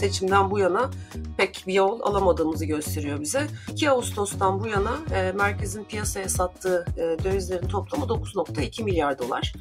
seçimden 0.00 0.50
bu 0.50 0.58
yana 0.58 0.90
pek 1.36 1.64
bir 1.66 1.74
yol 1.74 2.00
alamadığımızı 2.00 2.64
gösteriyor 2.64 3.20
bize. 3.20 3.46
2 3.72 3.90
Ağustos'tan 3.90 4.60
bu 4.60 4.66
yana 4.66 4.92
e, 5.14 5.32
merkezin 5.32 5.84
piyasaya 5.84 6.28
sattığı 6.28 6.86
e, 6.96 7.24
dövizlerin 7.24 7.68
toplamı 7.68 8.04
9.2 8.04 8.82
milyar 8.84 9.18
dolar. 9.18 9.52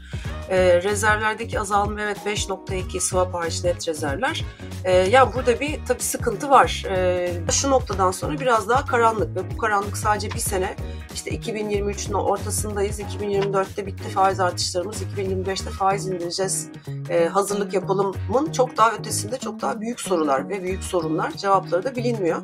E, 0.50 0.84
rezervlerdeki 0.84 1.60
azalma 1.60 2.02
evet 2.02 2.18
5.2 2.26 3.00
swap 3.00 3.34
hariç 3.34 3.64
net 3.64 3.88
rezervler. 3.88 4.46
E, 4.84 4.92
yani 4.94 5.34
burada 5.36 5.60
bir 5.60 5.80
tabii 5.88 6.04
sıkıntı 6.04 6.50
var. 6.50 6.84
E, 6.90 7.32
şu 7.52 7.70
noktadan 7.70 8.12
sonra 8.12 8.40
biraz 8.40 8.70
daha 8.70 8.86
karanlık 8.86 9.36
ve 9.36 9.52
bu 9.52 9.58
karanlık 9.58 9.98
sadece 9.98 10.32
bir 10.32 10.40
sene 10.40 10.76
işte 11.14 11.32
2023'ün 11.32 12.14
ortasındayız. 12.14 13.00
2024'te 13.00 13.86
bitti 13.86 14.10
faiz 14.10 14.40
artışlarımız. 14.40 15.02
2025'te 15.02 15.70
faiz 15.70 16.08
indireceğiz. 16.08 16.70
E, 17.10 17.26
hazırlık 17.26 17.74
yapalımın 17.74 18.52
çok 18.52 18.78
daha 18.78 18.92
ötesinde 18.92 19.38
çok 19.38 19.62
daha 19.62 19.82
büyük 19.82 20.00
sorular 20.30 20.50
ve 20.50 20.64
büyük 20.64 20.84
sorunlar 20.84 21.32
cevapları 21.32 21.84
da 21.84 21.96
bilinmiyor. 21.96 22.42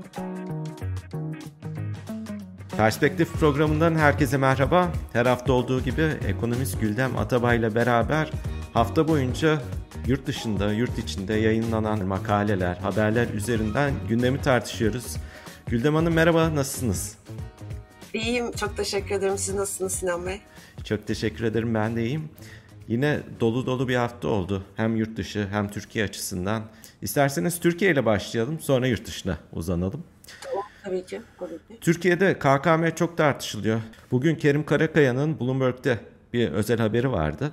Perspektif 2.78 3.34
programından 3.34 3.96
herkese 3.96 4.38
merhaba. 4.38 4.92
Her 5.14 5.26
hafta 5.26 5.54
olduğu 5.54 5.82
gibi 5.82 6.02
ekonomist 6.28 6.82
Güldem 6.82 7.18
Atabay 7.18 7.58
ile 7.58 7.76
beraber 7.76 8.32
hafta 8.74 9.08
boyunca 9.08 9.62
yurt 10.08 10.28
dışında, 10.28 10.74
yurt 10.74 10.98
içinde 10.98 11.34
yayınlanan 11.34 12.06
makaleler, 12.06 12.76
haberler 12.76 13.28
üzerinden 13.28 13.94
gündemi 14.10 14.42
tartışıyoruz. 14.42 15.16
Güldem 15.68 15.96
Hanım 15.96 16.14
merhaba, 16.14 16.56
nasılsınız? 16.56 17.18
İyiyim, 18.14 18.52
çok 18.52 18.78
teşekkür 18.78 19.16
ederim. 19.16 19.38
Siz 19.38 19.56
nasılsınız 19.56 19.94
Sinan 19.94 20.26
Bey? 20.26 20.42
Çok 20.84 21.08
teşekkür 21.08 21.44
ederim, 21.44 21.74
ben 21.74 21.96
de 21.96 22.06
iyiyim. 22.06 22.30
Yine 22.88 23.20
dolu 23.40 23.66
dolu 23.66 23.88
bir 23.88 23.96
hafta 23.96 24.28
oldu. 24.28 24.64
Hem 24.76 24.96
yurt 24.96 25.18
dışı 25.18 25.48
hem 25.52 25.70
Türkiye 25.70 26.06
açısından. 26.06 26.64
İsterseniz 27.06 27.60
Türkiye 27.60 27.92
ile 27.92 28.06
başlayalım, 28.06 28.60
sonra 28.60 28.88
yurt 28.88 29.08
dışına 29.08 29.38
uzanalım. 29.54 30.04
tabii 30.84 31.06
ki. 31.06 31.22
Tabii 31.40 31.50
ki. 31.50 31.78
Türkiye'de 31.82 32.40
KKM 32.40 32.96
çok 32.96 33.18
tartışılıyor. 33.18 33.82
Bugün 34.12 34.36
Kerim 34.36 34.66
Karakaya'nın 34.66 35.40
Bloomberg'de 35.40 36.00
bir 36.34 36.52
özel 36.52 36.78
haberi 36.78 37.12
vardı. 37.12 37.52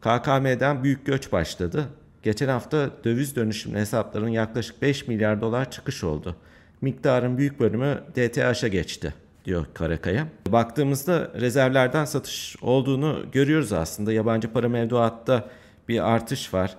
KKM'den 0.00 0.84
büyük 0.84 1.06
göç 1.06 1.32
başladı. 1.32 1.84
Geçen 2.22 2.48
hafta 2.48 2.90
döviz 3.04 3.36
dönüşümlü 3.36 3.78
hesapların 3.78 4.28
yaklaşık 4.28 4.82
5 4.82 5.08
milyar 5.08 5.40
dolar 5.40 5.70
çıkış 5.70 6.04
oldu. 6.04 6.36
Miktarın 6.80 7.38
büyük 7.38 7.60
bölümü 7.60 8.00
DTH'a 8.16 8.68
geçti 8.68 9.14
diyor 9.44 9.66
Karakaya. 9.74 10.26
Baktığımızda 10.48 11.30
rezervlerden 11.40 12.04
satış 12.04 12.56
olduğunu 12.62 13.26
görüyoruz 13.32 13.72
aslında. 13.72 14.12
Yabancı 14.12 14.52
para 14.52 14.68
mevduatta 14.68 15.48
bir 15.88 16.10
artış 16.10 16.54
var. 16.54 16.76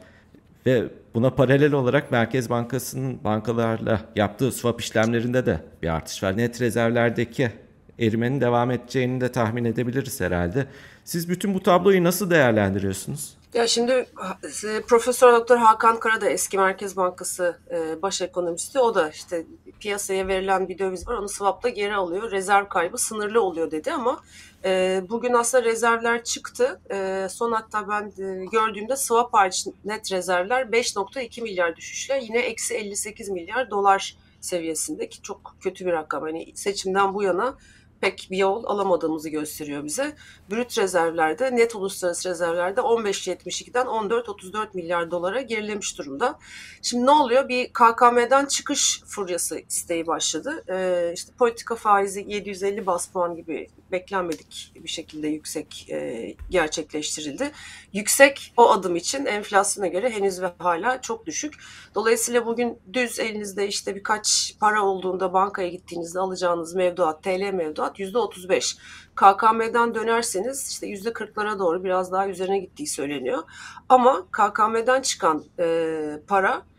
Ve 0.66 1.01
buna 1.14 1.30
paralel 1.30 1.74
olarak 1.74 2.12
Merkez 2.12 2.50
Bankası'nın 2.50 3.24
bankalarla 3.24 4.02
yaptığı 4.16 4.52
swap 4.52 4.82
işlemlerinde 4.82 5.46
de 5.46 5.64
bir 5.82 5.88
artış 5.88 6.24
var. 6.24 6.38
Net 6.38 6.62
rezervlerdeki 6.62 7.52
erimenin 8.00 8.42
devam 8.42 8.72
edeceğini 8.72 9.22
de 9.22 9.32
tahmin 9.32 9.66
edebiliriz 9.66 10.22
herhalde. 10.22 10.68
Siz 11.06 11.30
bütün 11.30 11.54
bu 11.54 11.64
tabloyu 11.64 12.04
nasıl 12.04 12.30
değerlendiriyorsunuz? 12.30 13.38
Ya 13.54 13.68
şimdi 13.68 13.92
e, 13.92 14.82
Profesör 14.88 15.34
Doktor 15.34 15.58
Hakan 15.58 16.00
Kara 16.00 16.22
da 16.22 16.30
eski 16.30 16.58
Merkez 16.58 16.98
Bankası 16.98 17.60
e, 17.72 18.02
baş 18.02 18.22
ekonomisti. 18.22 18.80
O 18.80 18.96
da 18.96 19.10
işte 19.10 19.46
piyasaya 19.80 20.28
verilen 20.28 20.70
bir 20.70 20.80
döviz 20.80 21.08
var 21.08 21.14
onu 21.14 21.30
swapla 21.30 21.70
geri 21.70 21.96
alıyor. 21.96 22.32
Rezerv 22.32 22.68
kaybı 22.68 22.98
sınırlı 22.98 23.42
oluyor 23.42 23.72
dedi 23.72 23.92
ama 23.92 24.22
e, 24.66 25.02
bugün 25.10 25.34
aslında 25.34 25.64
rezervler 25.64 26.24
çıktı. 26.24 26.82
Son 27.30 27.52
hatta 27.52 27.90
ben 27.90 28.12
gördüğümde 28.52 28.96
swap 28.96 29.34
hariç 29.34 29.68
net 29.86 30.12
rezervler 30.12 30.62
5.2 30.62 31.42
milyar 31.42 31.76
düşüşle 31.76 32.20
yine 32.24 32.40
eksi 32.40 32.74
58 32.74 33.30
milyar 33.30 33.70
dolar 33.70 34.18
seviyesinde 34.42 35.10
ki 35.10 35.22
çok 35.22 35.56
kötü 35.60 35.86
bir 35.86 35.92
rakam. 35.92 36.24
Hani 36.24 36.52
seçimden 36.56 37.14
bu 37.14 37.24
yana 37.24 37.58
pek 38.02 38.28
bir 38.32 38.38
yol 38.38 38.64
alamadığımızı 38.64 39.30
gösteriyor 39.30 39.84
bize. 39.84 40.16
Brüt 40.52 40.78
rezervlerde, 40.78 41.56
net 41.56 41.76
uluslararası 41.76 42.30
rezervlerde 42.30 42.82
15.72'den 42.82 43.86
14.34 43.86 44.68
milyar 44.74 45.12
dolara 45.12 45.42
gerilemiş 45.42 45.98
durumda. 45.98 46.40
Şimdi 46.82 47.06
ne 47.06 47.12
oluyor? 47.12 47.50
Bir 47.50 47.74
KKM'den 47.74 48.46
çıkış 48.46 49.04
furyası 49.08 49.60
isteği 49.60 50.08
başladı. 50.08 50.64
Ee, 50.70 51.12
işte 51.16 51.34
politika 51.40 51.76
faizi 51.76 52.26
750 52.28 52.86
bas 52.86 53.08
puan 53.08 53.36
gibi 53.36 53.68
beklenmedik 53.92 54.72
bir 54.76 54.90
şekilde 54.90 55.28
yüksek 55.28 55.90
e, 55.90 56.34
gerçekleştirildi. 56.50 57.52
Yüksek 57.94 58.54
o 58.58 58.70
adım 58.70 58.96
için 58.96 59.26
enflasyona 59.26 59.88
göre 59.88 60.10
henüz 60.10 60.42
ve 60.42 60.52
hala 60.60 61.02
çok 61.02 61.26
düşük. 61.26 61.54
Dolayısıyla 61.96 62.46
bugün 62.46 62.80
düz 62.94 63.20
elinizde 63.20 63.68
işte 63.68 63.96
birkaç 63.96 64.56
para 64.60 64.84
olduğunda 64.84 65.34
bankaya 65.34 65.68
gittiğinizde 65.68 66.20
alacağınız 66.20 66.76
mevduat, 66.76 67.24
TL 67.24 67.54
mevduat 67.54 68.00
%35. 68.00 68.78
KKM'den 69.16 69.96
dönerseniz 69.96 70.70
işte 70.70 70.88
%40'lara 70.88 71.60
doğru 71.60 71.84
biraz 71.84 72.12
daha 72.12 72.28
üzerine 72.28 72.60
gittiği 72.60 72.88
söyleniyor. 72.88 73.44
Ama 73.90 74.28
KKM'den 74.32 75.02
çıkan 75.02 75.44
e, 75.60 76.20
para 76.28 76.71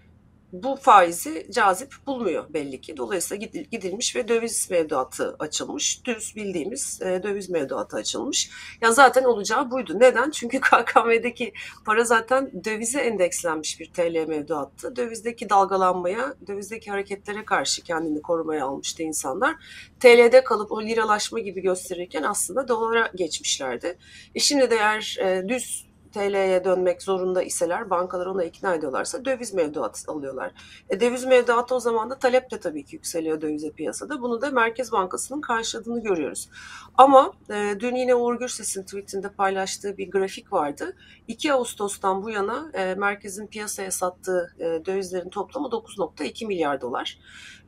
bu 0.52 0.76
faizi 0.76 1.46
cazip 1.50 1.94
bulmuyor 2.06 2.44
belli 2.54 2.80
ki. 2.80 2.96
Dolayısıyla 2.96 3.48
gidilmiş 3.70 4.16
ve 4.16 4.28
döviz 4.28 4.70
mevduatı 4.70 5.36
açılmış. 5.38 6.04
Düz 6.04 6.36
bildiğimiz 6.36 7.02
e, 7.02 7.22
döviz 7.22 7.50
mevduatı 7.50 7.96
açılmış. 7.96 8.50
Ya 8.80 8.92
zaten 8.92 9.24
olacağı 9.24 9.70
buydu. 9.70 10.00
Neden? 10.00 10.30
Çünkü 10.30 10.60
KKM'deki 10.60 11.52
para 11.84 12.04
zaten 12.04 12.64
dövize 12.64 13.00
endekslenmiş 13.00 13.80
bir 13.80 13.92
TL 13.92 14.28
mevduattı. 14.28 14.96
Dövizdeki 14.96 15.50
dalgalanmaya, 15.50 16.34
dövizdeki 16.46 16.90
hareketlere 16.90 17.44
karşı 17.44 17.82
kendini 17.82 18.22
korumaya 18.22 18.66
almıştı 18.66 19.02
insanlar. 19.02 19.54
TL'de 20.00 20.44
kalıp 20.44 20.72
o 20.72 20.82
liralaşma 20.82 21.38
gibi 21.38 21.60
gösterirken 21.60 22.22
aslında 22.22 22.68
dolara 22.68 23.10
geçmişlerdi. 23.14 23.98
E 24.34 24.40
şimdi 24.40 24.70
de 24.70 24.76
eğer 24.76 25.16
e, 25.20 25.48
düz 25.48 25.91
TL'ye 26.12 26.64
dönmek 26.64 27.02
zorunda 27.02 27.42
iseler 27.42 27.90
bankalar 27.90 28.26
ona 28.26 28.44
ikna 28.44 28.74
ediyorlarsa 28.74 29.24
döviz 29.24 29.54
mevduatı 29.54 30.12
alıyorlar. 30.12 30.52
E, 30.90 31.00
döviz 31.00 31.24
mevduatı 31.24 31.74
o 31.74 31.80
zaman 31.80 32.10
da 32.10 32.18
talep 32.18 32.50
de 32.50 32.60
tabii 32.60 32.84
ki 32.84 32.94
yükseliyor 32.94 33.40
dövize 33.40 33.70
piyasada. 33.70 34.22
Bunu 34.22 34.42
da 34.42 34.50
Merkez 34.50 34.92
Bankası'nın 34.92 35.40
karşıladığını 35.40 36.02
görüyoruz. 36.02 36.48
Ama 36.98 37.32
e, 37.50 37.74
dün 37.80 37.94
yine 37.94 38.14
Uğur 38.14 38.34
Gürses'in 38.34 38.82
tweetinde 38.82 39.28
paylaştığı 39.28 39.98
bir 39.98 40.10
grafik 40.10 40.52
vardı. 40.52 40.96
2 41.28 41.52
Ağustos'tan 41.52 42.22
bu 42.22 42.30
yana 42.30 42.70
e, 42.74 42.94
merkezin 42.94 43.46
piyasaya 43.46 43.90
sattığı 43.90 44.54
e, 44.58 44.64
dövizlerin 44.86 45.30
toplamı 45.30 45.68
9.2 45.68 46.46
milyar 46.46 46.80
dolar. 46.80 47.18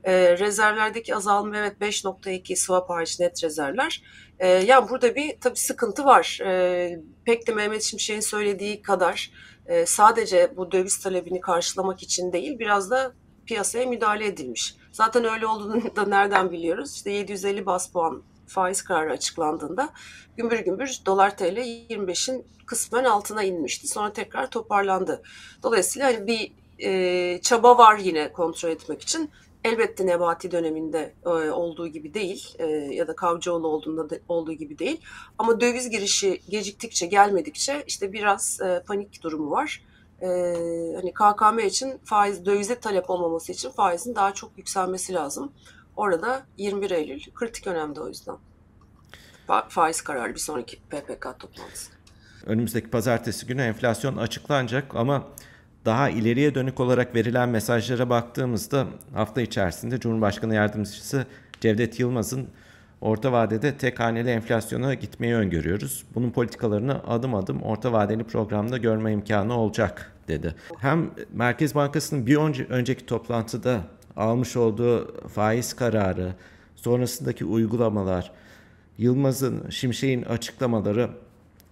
E, 0.05 0.39
rezervlerdeki 0.39 1.17
azalma 1.17 1.57
evet 1.57 1.77
5.2 1.81 2.57
swap 2.57 2.91
hariç 2.91 3.21
net 3.21 3.45
rezervler. 3.45 4.03
E, 4.39 4.49
yani 4.49 4.89
burada 4.89 5.15
bir 5.15 5.41
tabii 5.41 5.59
sıkıntı 5.59 6.05
var. 6.05 6.39
E, 6.45 6.99
pek 7.25 7.47
de 7.47 7.53
Mehmet 7.53 7.83
Şimşek'in 7.83 8.21
söylediği 8.21 8.83
kadar 8.83 9.31
e, 9.67 9.87
sadece 9.87 10.57
bu 10.57 10.73
döviz 10.73 11.01
talebini 11.01 11.41
karşılamak 11.41 12.03
için 12.03 12.33
değil 12.33 12.59
biraz 12.59 12.91
da 12.91 13.13
piyasaya 13.47 13.87
müdahale 13.87 14.27
edilmiş. 14.27 14.77
Zaten 14.93 15.25
öyle 15.25 15.47
olduğunu 15.47 15.97
da 15.97 16.07
nereden 16.07 16.53
biliyoruz? 16.53 16.95
İşte 16.95 17.11
750 17.11 17.67
bas 17.67 17.93
puan 17.93 18.23
faiz 18.47 18.83
kararı 18.83 19.13
açıklandığında 19.13 19.91
gümbür 20.37 20.59
gümbür 20.59 20.99
dolar 21.07 21.37
TL 21.37 21.57
25'in 21.91 22.47
kısmen 22.67 23.05
altına 23.05 23.43
inmişti. 23.43 23.89
Sonra 23.89 24.13
tekrar 24.13 24.51
toparlandı. 24.51 25.23
Dolayısıyla 25.63 26.07
hani 26.07 26.27
bir 26.27 26.53
e, 26.79 27.41
çaba 27.43 27.79
var 27.79 27.99
yine 27.99 28.33
kontrol 28.33 28.71
etmek 28.71 29.03
için. 29.03 29.31
Elbette 29.65 30.07
Nebati 30.07 30.51
döneminde 30.51 31.15
e, 31.27 31.29
olduğu 31.29 31.89
gibi 31.89 32.15
değil 32.15 32.55
e, 32.59 32.67
ya 32.67 33.09
da 33.09 33.17
Kavcıoğlu 33.17 33.69
olduğunda 33.69 34.11
da, 34.11 34.17
olduğu 34.29 34.53
gibi 34.53 34.79
değil. 34.79 35.01
Ama 35.39 35.61
döviz 35.61 35.91
girişi 35.91 36.41
geciktikçe 36.49 37.07
gelmedikçe 37.07 37.85
işte 37.87 38.13
biraz 38.13 38.61
e, 38.61 38.83
panik 38.87 39.23
durumu 39.23 39.51
var. 39.51 39.83
E, 40.21 40.27
hani 40.97 41.13
KKM 41.15 41.59
için 41.59 41.99
faiz 42.05 42.47
dövize 42.47 42.81
talep 42.81 43.11
olmaması 43.11 43.53
için 43.53 43.71
faizin 43.71 44.15
daha 44.15 44.35
çok 44.35 44.59
yükselmesi 44.59 45.15
lazım. 45.15 45.53
Orada 45.97 46.47
21 46.57 46.91
Eylül 46.91 47.21
kritik 47.35 47.67
önemli 47.67 48.01
o 48.01 48.09
yüzden. 48.09 48.37
Fa 49.47 49.67
faiz 49.69 50.03
kararı 50.03 50.35
bir 50.35 50.41
sonraki 50.41 50.77
PPK 50.77 51.39
toplantısı. 51.39 51.93
Önümüzdeki 52.47 52.91
pazartesi 52.91 53.47
günü 53.47 53.63
enflasyon 53.63 54.17
açıklanacak 54.17 54.95
ama 54.95 55.27
daha 55.85 56.11
ileriye 56.11 56.55
dönük 56.55 56.81
olarak 56.81 57.15
verilen 57.15 57.49
mesajlara 57.49 58.11
baktığımızda 58.11 58.87
hafta 59.15 59.41
içerisinde 59.41 60.01
Cumhurbaşkanı 60.01 60.55
Yardımcısı 60.55 61.27
Cevdet 61.61 62.01
Yılmaz'ın 62.01 62.49
orta 63.01 63.33
vadede 63.33 63.77
tek 63.77 64.01
haneli 64.01 64.31
enflasyona 64.31 64.95
gitmeyi 64.95 65.35
öngörüyoruz. 65.35 66.05
Bunun 66.15 66.31
politikalarını 66.31 67.01
adım 67.07 67.35
adım 67.35 67.63
orta 67.63 67.93
vadeli 67.93 68.25
programda 68.25 68.79
görme 68.79 69.13
imkanı 69.13 69.59
olacak 69.59 70.13
dedi. 70.29 70.55
Hem 70.79 71.11
Merkez 71.33 71.75
Bankası'nın 71.75 72.27
bir 72.27 72.37
önce, 72.37 72.65
önceki 72.65 73.07
toplantıda 73.07 73.81
almış 74.17 74.57
olduğu 74.57 75.29
faiz 75.29 75.73
kararı, 75.73 76.35
sonrasındaki 76.77 77.45
uygulamalar, 77.45 78.33
Yılmaz'ın, 78.99 79.71
Şimşek'in 79.71 80.23
açıklamaları 80.23 81.11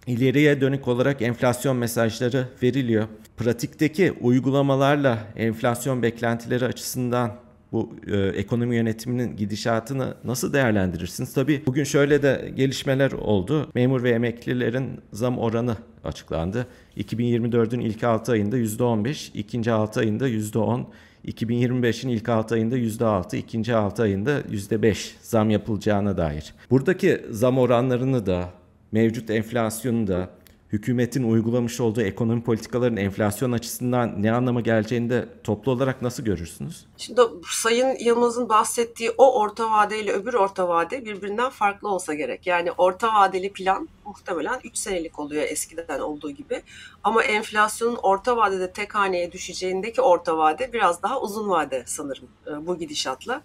ileriye 0.06 0.60
dönük 0.60 0.88
olarak 0.88 1.22
enflasyon 1.22 1.76
mesajları 1.76 2.48
veriliyor. 2.62 3.08
Pratikteki 3.36 4.12
uygulamalarla 4.12 5.18
enflasyon 5.36 6.02
beklentileri 6.02 6.64
açısından 6.64 7.32
bu 7.72 7.92
e, 8.06 8.16
ekonomi 8.16 8.76
yönetiminin 8.76 9.36
gidişatını 9.36 10.14
nasıl 10.24 10.52
değerlendirirsiniz? 10.52 11.34
Tabii 11.34 11.62
bugün 11.66 11.84
şöyle 11.84 12.22
de 12.22 12.52
gelişmeler 12.56 13.12
oldu. 13.12 13.70
Memur 13.74 14.02
ve 14.02 14.10
emeklilerin 14.10 15.00
zam 15.12 15.38
oranı 15.38 15.76
açıklandı. 16.04 16.66
2024'ün 16.96 17.80
ilk 17.80 18.04
6 18.04 18.32
ayında 18.32 18.58
%15, 18.58 19.30
ikinci 19.34 19.72
6 19.72 20.00
ayında 20.00 20.28
%10, 20.28 20.84
2025'in 21.26 22.08
ilk 22.10 22.28
6 22.28 22.54
ayında 22.54 22.78
%6, 22.78 23.36
ikinci 23.36 23.74
6 23.74 24.02
ayında 24.02 24.40
%5 24.40 25.10
zam 25.22 25.50
yapılacağına 25.50 26.16
dair. 26.16 26.54
Buradaki 26.70 27.22
zam 27.30 27.58
oranlarını 27.58 28.26
da 28.26 28.48
mevcut 28.92 29.30
enflasyonu 29.30 30.06
da 30.06 30.30
hükümetin 30.72 31.22
uygulamış 31.22 31.80
olduğu 31.80 32.02
ekonomi 32.02 32.42
politikaların 32.42 32.96
enflasyon 32.96 33.52
açısından 33.52 34.22
ne 34.22 34.32
anlama 34.32 34.60
geleceğini 34.60 35.10
de 35.10 35.28
toplu 35.44 35.72
olarak 35.72 36.02
nasıl 36.02 36.22
görürsünüz? 36.22 36.86
Şimdi 36.96 37.20
Sayın 37.50 37.96
Yılmaz'ın 38.04 38.48
bahsettiği 38.48 39.10
o 39.18 39.40
orta 39.40 39.70
vade 39.70 40.00
ile 40.00 40.12
öbür 40.12 40.34
orta 40.34 40.68
vade 40.68 41.04
birbirinden 41.04 41.50
farklı 41.50 41.88
olsa 41.88 42.14
gerek. 42.14 42.46
Yani 42.46 42.72
orta 42.72 43.14
vadeli 43.14 43.52
plan 43.52 43.88
muhtemelen 44.04 44.60
3 44.64 44.76
senelik 44.76 45.18
oluyor 45.18 45.42
eskiden 45.42 46.00
olduğu 46.00 46.30
gibi. 46.30 46.62
Ama 47.04 47.22
enflasyonun 47.22 47.98
orta 48.02 48.36
vadede 48.36 48.72
tek 48.72 48.94
haneye 48.94 49.32
düşeceğindeki 49.32 50.00
orta 50.00 50.38
vade 50.38 50.72
biraz 50.72 51.02
daha 51.02 51.20
uzun 51.20 51.48
vade 51.48 51.82
sanırım 51.86 52.28
e, 52.46 52.66
bu 52.66 52.78
gidişatla. 52.78 53.42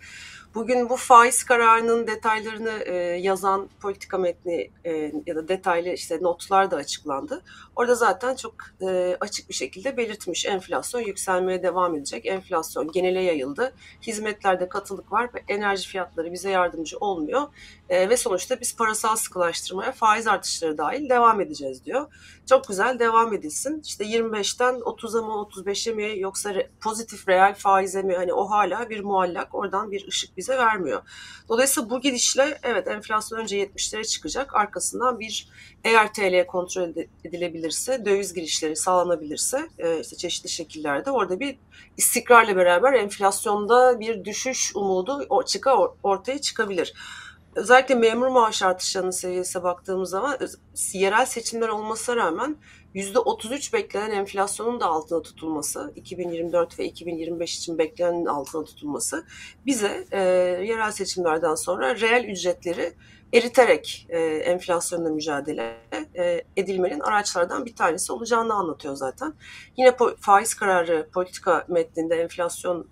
Bugün 0.58 0.90
bu 0.90 0.96
faiz 0.98 1.44
kararının 1.44 2.08
detaylarını 2.08 2.84
e, 2.86 2.94
yazan 2.98 3.70
politika 3.80 4.18
metni 4.18 4.72
e, 4.86 5.12
ya 5.26 5.36
da 5.36 5.48
detaylı 5.48 5.90
işte 5.90 6.20
notlar 6.22 6.72
da 6.72 6.76
açıklandı. 6.76 7.44
Orada 7.76 7.96
zaten 7.96 8.36
çok 8.36 8.56
e, 8.82 9.18
açık 9.20 9.50
bir 9.50 9.54
şekilde 9.54 9.98
belirtmiş 9.98 10.46
enflasyon 10.46 11.02
yükselmeye 11.02 11.64
devam 11.64 11.96
edecek. 11.96 12.26
Enflasyon 12.26 12.92
genele 12.92 13.22
yayıldı. 13.22 13.74
Hizmetlerde 14.02 14.70
katılık 14.70 15.12
var 15.12 15.30
ve 15.34 15.44
enerji 15.48 15.88
fiyatları 15.90 16.32
bize 16.32 16.50
yardımcı 16.50 16.98
olmuyor. 16.98 17.42
E, 17.90 18.10
ve 18.10 18.18
sonuçta 18.18 18.60
biz 18.62 18.76
parasal 18.76 19.16
sıkılaştırmaya 19.16 19.92
faiz 19.92 20.28
artışları 20.28 20.78
dahil 20.78 21.10
devam 21.10 21.42
edeceğiz 21.42 21.86
diyor. 21.86 22.14
Çok 22.50 22.68
güzel 22.68 23.00
devam 23.00 23.34
edilsin. 23.34 23.82
İşte 23.86 24.04
25'ten 24.06 24.76
30'a 24.76 25.22
mı 25.22 25.34
35'e 25.34 25.94
mi 25.94 26.20
yoksa 26.20 26.56
re, 26.56 26.70
pozitif 26.82 27.28
reel 27.28 27.56
faize 27.56 28.02
mi 28.02 28.16
hani 28.16 28.34
o 28.34 28.50
hala 28.50 28.90
bir 28.90 29.00
muallak 29.00 29.56
oradan 29.56 29.92
bir 29.92 30.08
ışık 30.08 30.38
bize 30.38 30.58
vermiyor. 30.58 31.02
Dolayısıyla 31.50 31.90
bu 31.90 32.02
gidişle 32.02 32.60
evet 32.64 32.88
enflasyon 32.88 33.40
önce 33.40 33.64
70'lere 33.64 34.08
çıkacak 34.08 34.56
arkasından 34.56 35.20
bir 35.20 35.50
eğer 35.84 36.14
TL 36.14 36.46
kontrol 36.48 36.90
edilebilirse 37.24 38.06
döviz 38.06 38.34
girişleri 38.34 38.76
sağlanabilirse 38.76 39.70
e, 39.78 40.00
işte 40.00 40.16
çeşitli 40.16 40.50
şekillerde 40.50 41.12
orada 41.12 41.40
bir 41.40 41.58
istikrarla 41.98 42.56
beraber 42.56 42.94
enflasyonda 42.94 44.00
bir 44.00 44.26
düşüş 44.26 44.72
umudu 44.76 45.28
çıka 45.46 45.78
ortaya 46.04 46.42
çıkabilir 46.42 46.94
özellikle 47.58 47.96
memur 47.96 48.28
maaş 48.28 48.62
artışlarının 48.62 49.12
seviyesine 49.12 49.64
baktığımız 49.64 50.10
zaman 50.10 50.38
yerel 50.94 51.26
seçimler 51.26 51.70
olmasına 51.70 52.16
rağmen 52.16 52.58
%33 52.96 53.74
beklenen 53.74 54.12
enflasyonun 54.12 54.80
da 54.80 54.86
altına 54.86 55.22
tutulması, 55.22 55.92
2024 55.96 56.80
ve 56.80 56.86
2025 56.86 57.58
için 57.58 57.78
beklenenin 57.78 58.26
altına 58.26 58.64
tutulması 58.64 59.26
bize 59.66 60.06
e, 60.12 60.22
yerel 60.68 60.92
seçimlerden 60.92 61.56
sonra 61.56 62.00
reel 62.00 62.24
ücretleri 62.24 62.94
eriterek 63.34 64.08
e, 64.10 64.20
enflasyonla 64.20 65.10
mücadele 65.10 65.78
e, 66.16 66.44
edilmenin 66.58 67.00
araçlardan 67.00 67.66
bir 67.66 67.76
tanesi 67.76 68.12
olacağını 68.14 68.54
anlatıyor 68.54 68.96
zaten. 68.96 69.34
Yine 69.78 69.96
faiz 70.20 70.54
kararı 70.54 71.10
politika 71.14 71.66
metninde 71.68 72.16
enflasyon 72.16 72.88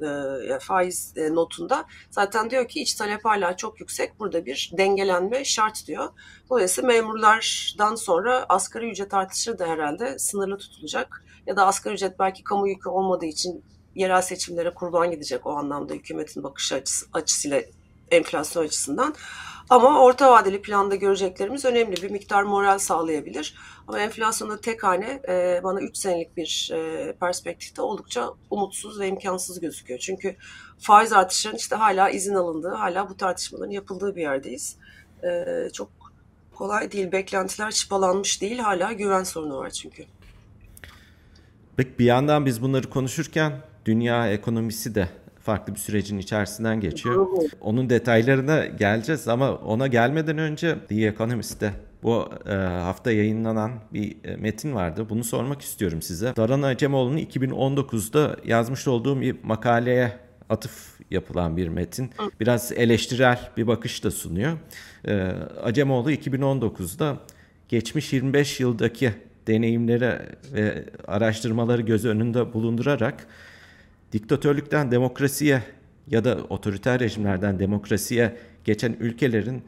e, 0.56 0.60
faiz 0.60 1.14
e, 1.18 1.36
notunda 1.36 1.86
zaten 2.10 2.50
diyor 2.50 2.68
ki 2.68 2.82
iç 2.82 2.94
talep 2.94 3.26
hala 3.26 3.58
çok 3.58 3.80
yüksek. 3.80 4.20
Burada 4.20 4.46
bir 4.46 4.72
dengelenme 4.78 5.46
şart 5.46 5.88
diyor. 5.88 6.10
Dolayısıyla 6.50 6.88
memurlardan 6.88 7.96
sonra 7.96 8.46
asgari 8.50 8.90
ücret 8.90 9.14
artışı 9.14 9.60
da 9.60 9.68
herhalde 9.68 10.20
sınırlı 10.20 10.58
tutulacak. 10.58 11.26
Ya 11.48 11.56
da 11.56 11.68
asgari 11.68 11.94
ücret 11.94 12.20
belki 12.20 12.44
kamu 12.44 12.68
yükü 12.68 12.90
olmadığı 12.90 13.26
için 13.26 13.64
yerel 13.96 14.22
seçimlere 14.22 14.74
kurban 14.74 15.12
gidecek 15.12 15.46
o 15.46 15.52
anlamda 15.52 15.94
hükümetin 15.94 16.44
bakış 16.44 16.74
açısı, 16.74 17.06
açısıyla 17.14 17.62
enflasyon 18.12 18.63
açısından. 18.63 19.16
Ama 19.69 20.02
orta 20.02 20.31
vadeli 20.31 20.62
planda 20.62 20.96
göreceklerimiz 20.96 21.66
önemli. 21.66 22.02
Bir 22.02 22.12
miktar 22.12 22.44
moral 22.44 22.78
sağlayabilir. 22.78 23.56
Ama 23.88 24.00
enflasyonda 24.00 24.62
tek 24.62 24.84
hane 24.84 25.22
e, 25.28 25.62
bana 25.63 25.81
3 25.81 25.98
senelik 25.98 26.38
bir 26.38 26.72
e, 26.74 27.13
perspektifte 27.19 27.81
oldukça 27.81 28.30
umutsuz 28.50 29.00
ve 29.00 29.07
imkansız 29.07 29.60
gözüküyor. 29.60 30.00
Çünkü 30.00 30.36
faiz 30.80 31.13
artışlarının 31.13 31.57
işte 31.57 31.75
hala 31.75 32.10
izin 32.10 32.36
alındığı, 32.36 32.74
hala 32.74 33.10
bu 33.10 33.18
tartışmaların 33.18 33.72
yapıldığı 33.72 34.16
bir 34.16 34.22
yerdeyiz. 34.22 34.78
E, 35.24 35.69
çok 35.74 35.90
kolay 36.56 36.92
değil. 36.92 37.12
Beklentiler 37.12 37.72
çıpalanmış 37.72 38.42
değil. 38.42 38.60
Hala 38.60 38.92
güven 38.92 39.24
sorunu 39.24 39.58
var 39.58 39.69
çünkü. 39.69 40.06
Peki 41.78 42.00
bir 42.00 42.06
yandan 42.06 42.46
biz 42.46 42.62
bunları 42.62 42.90
konuşurken 42.90 43.62
dünya 43.86 44.31
ekonomisi 44.31 44.96
de 44.96 45.10
farklı 45.46 45.74
bir 45.74 45.80
sürecin 45.80 46.18
içerisinden 46.18 46.80
geçiyor. 46.80 47.28
Onun 47.62 47.90
detaylarına 47.90 48.66
geleceğiz 48.66 49.28
ama 49.28 49.52
ona 49.56 49.88
gelmeden 49.88 50.38
önce 50.38 50.76
The 50.90 51.06
Economist'te 51.06 51.74
bu 52.04 52.30
e, 52.50 52.54
hafta 52.56 53.12
yayınlanan 53.12 53.72
bir 53.94 54.16
e, 54.24 54.36
metin 54.36 54.76
vardı. 54.76 55.06
Bunu 55.10 55.24
sormak 55.24 55.62
istiyorum 55.62 56.02
size. 56.02 56.36
Daran 56.36 56.62
Acemoğlu'nun 56.62 57.18
2019'da 57.18 58.38
yazmış 58.46 58.88
olduğum 58.88 59.22
bir 59.22 59.36
makaleye 59.44 60.12
atıf 60.50 61.00
yapılan 61.12 61.58
bir 61.58 61.68
metin. 61.68 62.10
Biraz 62.40 62.72
eleştirel 62.72 63.40
bir 63.58 63.68
bakış 63.68 64.04
da 64.04 64.12
sunuyor. 64.12 64.58
E, 65.08 65.14
Acemoğlu 65.64 66.12
2019'da 66.12 67.18
geçmiş 67.70 68.14
25 68.14 68.60
yıldaki 68.60 69.12
deneyimleri 69.48 70.20
ve 70.54 70.86
araştırmaları 71.08 71.82
göz 71.82 72.06
önünde 72.06 72.54
bulundurarak 72.54 73.28
diktatörlükten 74.16 74.92
demokrasiye 74.92 75.64
ya 76.08 76.24
da 76.24 76.38
otoriter 76.50 77.00
rejimlerden 77.00 77.60
demokrasiye 77.60 78.38
geçen 78.64 78.96
ülkelerin 79.00 79.64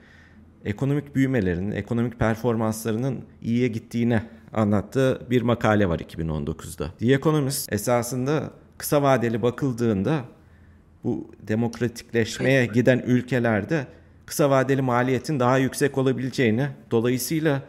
ekonomik 0.65 1.15
büyümelerinin, 1.15 1.71
ekonomik 1.71 2.19
performanslarının 2.19 3.19
iyiye 3.41 3.67
gittiğine 3.67 4.23
anlattığı 4.53 5.21
bir 5.29 5.41
makale 5.41 5.89
var 5.89 5.99
2019'da. 5.99 6.91
The 6.99 7.13
Economist 7.13 7.73
esasında 7.73 8.51
kısa 8.77 9.01
vadeli 9.01 9.41
bakıldığında 9.41 10.21
bu 11.03 11.31
demokratikleşmeye 11.47 12.65
giden 12.65 12.99
ülkelerde 12.99 13.87
kısa 14.25 14.49
vadeli 14.49 14.81
maliyetin 14.81 15.39
daha 15.39 15.57
yüksek 15.57 15.97
olabileceğini, 15.97 16.67
dolayısıyla 16.91 17.61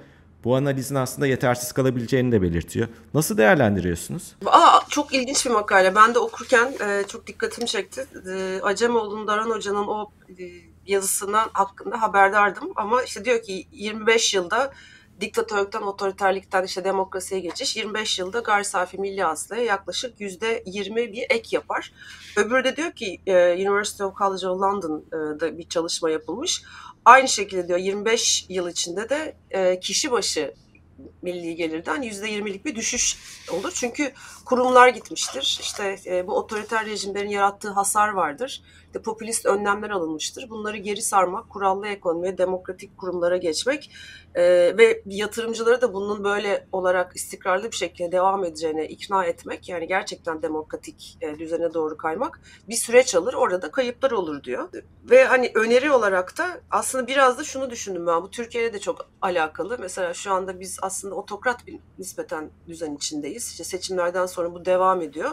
bu 0.44 0.56
analizin 0.56 0.94
aslında 0.94 1.26
yetersiz 1.26 1.72
kalabileceğini 1.72 2.32
de 2.32 2.42
belirtiyor. 2.42 2.88
Nasıl 3.14 3.36
değerlendiriyorsunuz? 3.36 4.34
Aa, 4.46 4.80
çok 4.98 5.14
ilginç 5.14 5.46
bir 5.46 5.50
makale. 5.50 5.94
Ben 5.94 6.14
de 6.14 6.18
okurken 6.18 6.72
e, 6.80 7.04
çok 7.08 7.26
dikkatimi 7.26 7.66
çekti. 7.66 8.06
E, 8.32 8.60
Acemoğlu'nun 8.62 9.26
Daran 9.26 9.50
Hoca'nın 9.50 9.86
o 9.86 10.10
e, 10.28 10.44
yazısından 10.86 11.50
hakkında 11.52 12.02
haberdardım. 12.02 12.72
Ama 12.76 13.02
işte 13.02 13.24
diyor 13.24 13.42
ki 13.42 13.66
25 13.72 14.34
yılda 14.34 14.72
diktatörlükten, 15.20 15.82
otoriterlikten 15.82 16.64
işte 16.64 16.84
demokrasiye 16.84 17.40
geçiş 17.40 17.76
25 17.76 18.18
yılda 18.18 18.40
gayri 18.40 18.64
safi 18.64 18.98
milli 18.98 19.22
hasılaya 19.22 19.62
yaklaşık 19.62 20.20
%20 20.20 21.12
bir 21.12 21.26
ek 21.30 21.48
yapar. 21.56 21.92
Öbürü 22.36 22.64
de 22.64 22.76
diyor 22.76 22.92
ki 22.92 23.20
e, 23.26 23.52
University 23.52 24.02
of 24.02 24.18
College 24.18 24.46
of 24.46 24.60
London'da 24.60 25.58
bir 25.58 25.68
çalışma 25.68 26.10
yapılmış. 26.10 26.62
Aynı 27.04 27.28
şekilde 27.28 27.68
diyor 27.68 27.78
25 27.78 28.46
yıl 28.48 28.68
içinde 28.68 29.08
de 29.08 29.36
e, 29.50 29.80
kişi 29.80 30.10
başı 30.10 30.54
milli 31.22 31.56
gelirden 31.56 32.02
%20'lik 32.02 32.64
bir 32.64 32.74
düşüş 32.74 33.16
olur. 33.52 33.72
Çünkü 33.74 34.12
kurumlar 34.48 34.88
gitmiştir. 34.88 35.58
İşte 35.60 35.96
e, 36.06 36.26
bu 36.26 36.36
otoriter 36.36 36.86
rejimlerin 36.86 37.28
yarattığı 37.28 37.70
hasar 37.70 38.08
vardır. 38.08 38.62
İşte 38.86 39.02
popülist 39.02 39.46
önlemler 39.46 39.90
alınmıştır. 39.90 40.50
Bunları 40.50 40.76
geri 40.76 41.02
sarmak, 41.02 41.50
kurallı 41.50 41.86
ekonomiye, 41.86 42.38
demokratik 42.38 42.98
kurumlara 42.98 43.36
geçmek 43.36 43.90
e, 44.34 44.42
ve 44.78 45.02
yatırımcıları 45.06 45.80
da 45.80 45.94
bunun 45.94 46.24
böyle 46.24 46.68
olarak 46.72 47.16
istikrarlı 47.16 47.70
bir 47.70 47.76
şekilde 47.76 48.12
devam 48.12 48.44
edeceğine 48.44 48.88
ikna 48.88 49.24
etmek, 49.24 49.68
yani 49.68 49.86
gerçekten 49.86 50.42
demokratik 50.42 51.18
e, 51.20 51.38
düzene 51.38 51.74
doğru 51.74 51.96
kaymak 51.96 52.40
bir 52.68 52.76
süreç 52.76 53.14
alır. 53.14 53.34
Orada 53.34 53.62
da 53.62 53.70
kayıplar 53.70 54.10
olur 54.10 54.44
diyor. 54.44 54.68
Ve 55.04 55.24
hani 55.24 55.52
öneri 55.54 55.90
olarak 55.90 56.38
da 56.38 56.60
aslında 56.70 57.06
biraz 57.06 57.38
da 57.38 57.44
şunu 57.44 57.70
düşündüm 57.70 58.06
ben. 58.06 58.22
Bu 58.22 58.30
Türkiye'de 58.30 58.72
de 58.72 58.78
çok 58.78 59.10
alakalı. 59.22 59.76
Mesela 59.80 60.14
şu 60.14 60.32
anda 60.32 60.60
biz 60.60 60.78
aslında 60.82 61.14
otokrat 61.14 61.66
bir 61.66 61.80
nispeten 61.98 62.50
düzen 62.68 62.94
içindeyiz. 62.94 63.50
İşte 63.50 63.64
seçimlerden 63.64 64.26
sonra 64.26 64.37
bu 64.44 64.64
devam 64.64 65.02
ediyor. 65.02 65.30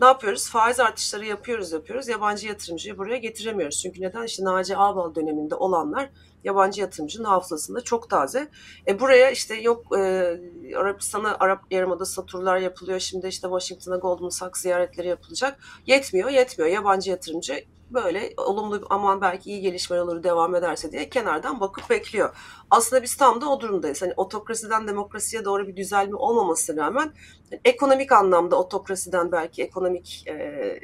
Ne 0.00 0.06
yapıyoruz? 0.06 0.50
Faiz 0.50 0.80
artışları 0.80 1.24
yapıyoruz 1.24 1.72
yapıyoruz. 1.72 2.08
Yabancı 2.08 2.46
yatırımcıyı 2.48 2.98
buraya 2.98 3.18
getiremiyoruz. 3.18 3.82
Çünkü 3.82 4.00
neden? 4.00 4.24
İşte 4.24 4.44
Naci 4.44 4.76
Ağbal 4.76 5.14
döneminde 5.14 5.54
olanlar 5.54 6.10
yabancı 6.46 6.80
yatırımcının 6.80 7.24
hafızasında 7.24 7.80
çok 7.80 8.10
taze. 8.10 8.48
E 8.88 9.00
buraya 9.00 9.30
işte 9.30 9.54
yok 9.54 9.98
e, 9.98 10.00
Arapistan'a 10.76 11.36
Arap 11.40 11.60
Yarımadası'na 11.70 12.26
turlar 12.26 12.58
yapılıyor. 12.58 13.00
Şimdi 13.00 13.26
işte 13.26 13.48
Washington'a 13.48 13.96
Goldman 13.96 14.28
Sachs 14.28 14.60
ziyaretleri 14.60 15.08
yapılacak. 15.08 15.58
Yetmiyor, 15.86 16.28
yetmiyor. 16.28 16.70
Yabancı 16.70 17.10
yatırımcı 17.10 17.64
böyle 17.90 18.32
olumlu 18.36 18.86
aman 18.90 19.20
belki 19.20 19.50
iyi 19.50 19.60
gelişmeler 19.60 20.02
olur 20.02 20.22
devam 20.22 20.54
ederse 20.54 20.92
diye 20.92 21.08
kenardan 21.08 21.60
bakıp 21.60 21.90
bekliyor. 21.90 22.36
Aslında 22.70 23.02
biz 23.02 23.16
tam 23.16 23.40
da 23.40 23.48
o 23.48 23.60
durumdayız. 23.60 24.02
Hani 24.02 24.12
otokrasiden 24.16 24.88
demokrasiye 24.88 25.44
doğru 25.44 25.68
bir 25.68 25.76
düzelme 25.76 26.16
olmamasına 26.16 26.86
rağmen 26.86 27.12
ekonomik 27.64 28.12
anlamda 28.12 28.56
otokrasiden 28.56 29.32
belki 29.32 29.62
ekonomik 29.62 30.24
e, 30.28 30.78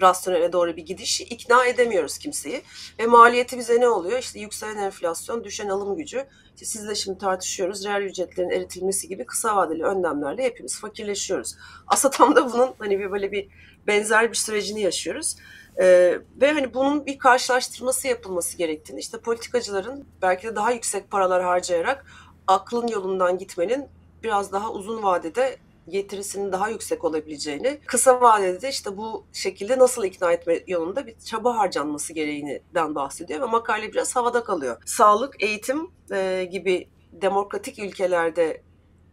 rasyonele 0.00 0.52
doğru 0.52 0.76
bir 0.76 0.86
gidişi 0.86 1.24
ikna 1.24 1.66
edemiyoruz 1.66 2.18
kimseyi. 2.18 2.62
Ve 2.98 3.06
maliyeti 3.06 3.58
bize 3.58 3.80
ne 3.80 3.88
oluyor? 3.88 4.18
İşte 4.18 4.40
yükselen 4.40 4.76
enflasyon, 4.76 5.44
düşen 5.44 5.68
alım 5.68 5.96
gücü. 5.96 6.26
İşte 6.54 6.66
sizle 6.66 6.94
şimdi 6.94 7.18
tartışıyoruz. 7.18 7.84
Reel 7.84 8.02
ücretlerin 8.02 8.50
eritilmesi 8.50 9.08
gibi 9.08 9.26
kısa 9.26 9.56
vadeli 9.56 9.82
önlemlerle 9.84 10.42
hepimiz 10.42 10.80
fakirleşiyoruz. 10.80 11.56
Aslında 11.86 12.16
tam 12.16 12.36
da 12.36 12.52
bunun 12.52 12.74
hani 12.78 12.98
bir 12.98 13.10
böyle 13.10 13.32
bir 13.32 13.48
benzer 13.86 14.30
bir 14.30 14.36
sürecini 14.36 14.80
yaşıyoruz. 14.80 15.36
Ee, 15.80 16.18
ve 16.40 16.52
hani 16.52 16.74
bunun 16.74 17.06
bir 17.06 17.18
karşılaştırması 17.18 18.08
yapılması 18.08 18.58
gerektiğini, 18.58 19.00
işte 19.00 19.18
politikacıların 19.18 20.06
belki 20.22 20.46
de 20.46 20.56
daha 20.56 20.70
yüksek 20.72 21.10
paralar 21.10 21.42
harcayarak 21.42 22.06
aklın 22.46 22.88
yolundan 22.88 23.38
gitmenin 23.38 23.86
biraz 24.22 24.52
daha 24.52 24.70
uzun 24.72 25.02
vadede 25.02 25.56
getirisinin 25.88 26.52
daha 26.52 26.68
yüksek 26.68 27.04
olabileceğini, 27.04 27.80
kısa 27.86 28.20
vadede 28.20 28.62
de 28.62 28.68
işte 28.68 28.96
bu 28.96 29.26
şekilde 29.32 29.78
nasıl 29.78 30.04
ikna 30.04 30.32
etme 30.32 30.60
yolunda 30.66 31.06
bir 31.06 31.18
çaba 31.18 31.58
harcanması 31.58 32.12
gereğinden 32.12 32.94
bahsediyor 32.94 33.40
ve 33.40 33.44
makale 33.44 33.92
biraz 33.92 34.16
havada 34.16 34.44
kalıyor. 34.44 34.82
Sağlık, 34.86 35.42
eğitim 35.42 35.90
e, 36.12 36.44
gibi 36.44 36.88
demokratik 37.12 37.78
ülkelerde 37.78 38.62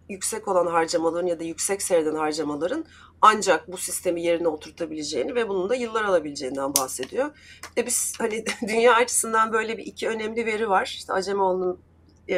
yüksek 0.09 0.47
olan 0.47 0.67
harcamaların 0.67 1.27
ya 1.27 1.39
da 1.39 1.43
yüksek 1.43 1.81
seyreden 1.81 2.15
harcamaların 2.15 2.85
ancak 3.21 3.71
bu 3.71 3.77
sistemi 3.77 4.21
yerine 4.21 4.47
oturtabileceğini 4.47 5.35
ve 5.35 5.49
bunun 5.49 5.69
da 5.69 5.75
yıllar 5.75 6.03
alabileceğinden 6.03 6.75
bahsediyor. 6.75 7.29
E 7.77 7.85
biz 7.85 8.13
hani 8.19 8.45
dünya 8.67 8.93
açısından 8.95 9.53
böyle 9.53 9.77
bir 9.77 9.85
iki 9.85 10.09
önemli 10.09 10.45
veri 10.45 10.69
var. 10.69 10.85
İşte 10.85 11.13
Acemoğlu'nun 11.13 11.79
e, 12.29 12.35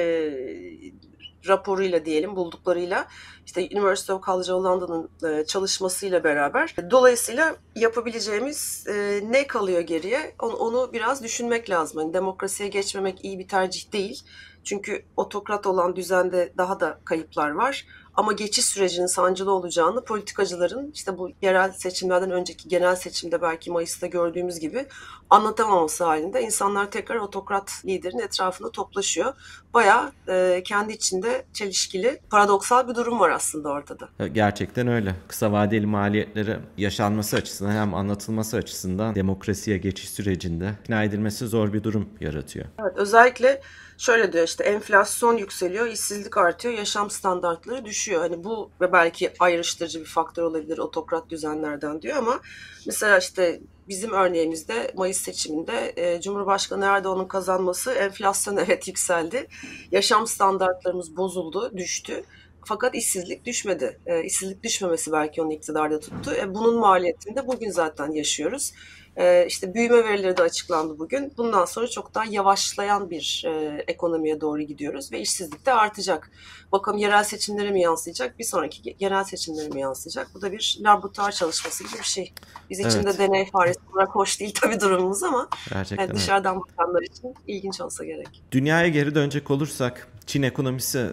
raporuyla 1.48 2.06
diyelim 2.06 2.36
bulduklarıyla 2.36 3.08
işte 3.46 3.62
University 3.62 4.12
of 4.12 4.26
College 4.26 4.54
of 4.54 4.66
London'ın 4.66 5.10
e, 5.30 5.46
çalışmasıyla 5.46 6.24
beraber 6.24 6.76
dolayısıyla 6.92 7.56
yapabileceğimiz 7.76 8.88
e, 8.88 9.22
ne 9.30 9.48
kalıyor 9.48 9.82
geriye 9.82 10.36
onu, 10.40 10.94
biraz 10.94 11.24
düşünmek 11.24 11.70
lazım. 11.70 12.02
Yani 12.02 12.14
demokrasiye 12.14 12.70
geçmemek 12.70 13.26
iyi 13.26 13.40
bir 13.40 13.48
tercih 13.48 13.94
değil. 13.94 14.24
Çünkü 14.64 15.06
otokrat 15.18 15.68
olan 15.68 15.96
düzende 15.96 16.54
daha 16.58 16.80
da 16.80 17.00
kayıplar 17.06 17.50
var. 17.50 17.86
Ama 18.16 18.34
geçiş 18.34 18.66
sürecinin 18.66 19.06
sancılı 19.06 19.52
olacağını 19.52 20.04
politikacıların 20.06 20.92
işte 20.94 21.18
bu 21.18 21.30
yerel 21.42 21.72
seçimlerden 21.72 22.32
önceki 22.32 22.68
genel 22.68 22.96
seçimde 22.96 23.42
belki 23.42 23.72
Mayıs'ta 23.72 24.08
gördüğümüz 24.08 24.60
gibi 24.60 24.86
anlatamaması 25.30 26.04
halinde 26.04 26.42
insanlar 26.42 26.92
tekrar 26.92 27.16
otokrat 27.16 27.72
liderin 27.86 28.20
etrafında 28.20 28.72
toplaşıyor. 28.72 29.34
Baya 29.74 30.12
e, 30.28 30.64
kendi 30.66 30.94
içinde 30.94 31.46
çelişkili, 31.54 32.20
paradoksal 32.30 32.88
bir 32.88 32.96
durum 32.96 33.20
var 33.20 33.30
aslında 33.30 33.70
ortada. 33.70 34.28
Gerçekten 34.28 34.88
öyle. 34.88 35.16
Kısa 35.28 35.52
vadeli 35.52 35.86
maliyetleri 35.86 36.58
yaşanması 36.78 37.36
açısından 37.36 37.72
hem 37.72 37.94
anlatılması 37.94 38.58
açısından 38.58 39.16
demokrasiye 39.16 39.78
geçiş 39.78 40.10
sürecinde 40.10 40.72
ikna 40.84 41.04
edilmesi 41.04 41.48
zor 41.48 41.74
bir 41.74 41.84
durum 41.84 42.10
yaratıyor. 42.20 42.66
Evet, 42.82 42.94
özellikle 42.96 43.62
şöyle 44.04 44.34
diyor 44.34 44.44
işte 44.48 44.64
enflasyon 44.64 45.38
yükseliyor, 45.38 45.88
işsizlik 45.88 46.38
artıyor, 46.38 46.74
yaşam 46.74 47.10
standartları 47.10 47.86
düşüyor. 47.86 48.22
Hani 48.22 48.44
bu 48.44 48.72
ve 48.82 48.94
belki 48.94 49.32
ayrıştırıcı 49.40 50.00
bir 50.00 50.06
faktör 50.06 50.44
olabilir 50.44 50.78
otokrat 50.78 51.30
düzenlerden 51.30 52.02
diyor 52.02 52.18
ama 52.18 52.40
mesela 52.86 53.18
işte 53.18 53.62
bizim 53.88 54.12
örneğimizde 54.12 54.92
Mayıs 54.96 55.18
seçiminde 55.18 55.94
e, 55.96 56.22
Cumhurbaşkanı 56.22 56.86
Erdoğan'ın 56.86 57.28
kazanması 57.28 57.92
enflasyon 57.92 58.58
evet 58.68 58.88
yükseldi. 58.88 59.48
Yaşam 59.92 60.28
standartlarımız 60.28 61.18
bozuldu, 61.18 61.78
düştü. 61.78 62.24
Fakat 62.66 62.96
işsizlik 62.96 63.46
düşmedi. 63.46 64.00
E, 64.06 64.24
işsizlik 64.24 64.64
düşmemesi 64.64 65.12
belki 65.12 65.42
onu 65.42 65.54
iktidarda 65.54 66.00
tuttu. 66.00 66.32
E, 66.34 66.54
bunun 66.54 66.80
maliyetini 66.80 67.36
de 67.36 67.48
bugün 67.48 67.72
zaten 67.72 68.12
yaşıyoruz. 68.12 68.74
E, 69.18 69.46
işte 69.48 69.74
büyüme 69.74 70.04
verileri 70.04 70.38
de 70.38 70.42
açıklandı 70.42 71.00
bugün. 71.00 71.34
Bundan 71.38 71.66
sonra 71.66 71.88
çok 71.88 72.16
daha 72.16 72.26
yavaşlayan 72.26 73.10
bir 73.10 73.44
e, 73.48 73.84
ekonomiye 73.88 74.42
doğru 74.42 74.62
gidiyoruz 74.62 75.12
ve 75.12 75.20
işsizlik 75.20 75.66
de 75.66 75.74
artacak. 75.74 76.32
Bakalım 76.72 76.98
yerel 76.98 77.24
seçimlere 77.24 77.72
mi 77.72 77.82
yansıyacak, 77.82 78.40
bir 78.40 78.44
sonraki 78.44 78.98
genel 78.98 79.24
seçimlere 79.24 79.70
mi 79.70 79.82
yansıyacak? 79.82 80.28
Bu 80.34 80.42
da 80.42 80.52
bir 80.52 80.78
laboratuvar 80.82 81.32
çalışması 81.32 81.84
gibi 81.84 82.00
bir 82.00 82.04
şey. 82.04 82.34
Biz 82.70 82.80
için 82.80 83.04
evet. 83.04 83.06
de 83.06 83.18
deney 83.18 83.52
faresi 83.52 83.80
olarak 83.94 84.10
hoş 84.10 84.40
değil 84.40 84.54
tabii 84.62 84.80
durumumuz 84.80 85.24
ama 85.24 85.50
Gerçekten 85.70 86.06
yani 86.06 86.16
dışarıdan 86.16 86.56
evet. 86.56 86.78
bakanlar 86.78 87.02
için 87.02 87.36
ilginç 87.48 87.82
olsa 87.82 88.06
gerek. 88.06 88.44
Dünyaya 88.52 88.88
geri 88.88 89.16
dönecek 89.16 89.52
olursak 89.52 90.08
Çin 90.26 90.44
ekonomisi 90.44 91.10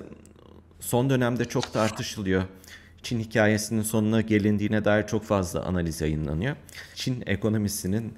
son 0.81 1.11
dönemde 1.11 1.45
çok 1.45 1.73
tartışılıyor. 1.73 2.43
Çin 3.03 3.21
hikayesinin 3.21 3.83
sonuna 3.83 4.21
gelindiğine 4.21 4.85
dair 4.85 5.07
çok 5.07 5.25
fazla 5.25 5.63
analiz 5.63 6.01
yayınlanıyor. 6.01 6.57
Çin 6.95 7.23
ekonomisinin 7.27 8.15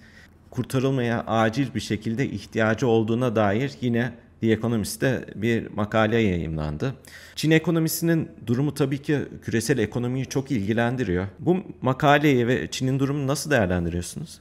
kurtarılmaya 0.51 1.25
acil 1.27 1.75
bir 1.75 1.81
şekilde 1.81 2.29
ihtiyacı 2.29 2.87
olduğuna 2.87 3.37
dair 3.37 3.73
yine 3.81 4.13
The 4.43 4.53
Economist'te 4.53 5.25
bir 5.35 5.71
makale 5.71 6.19
yayınlandı. 6.19 6.95
Çin 7.37 7.51
ekonomisinin 7.51 8.31
durumu 8.47 8.75
tabii 8.75 9.03
ki 9.03 9.19
küresel 9.45 9.79
ekonomiyi 9.79 10.27
çok 10.27 10.51
ilgilendiriyor. 10.51 11.27
Bu 11.39 11.57
makaleyi 11.83 12.47
ve 12.47 12.71
Çin'in 12.71 12.99
durumunu 12.99 13.27
nasıl 13.27 13.51
değerlendiriyorsunuz? 13.51 14.41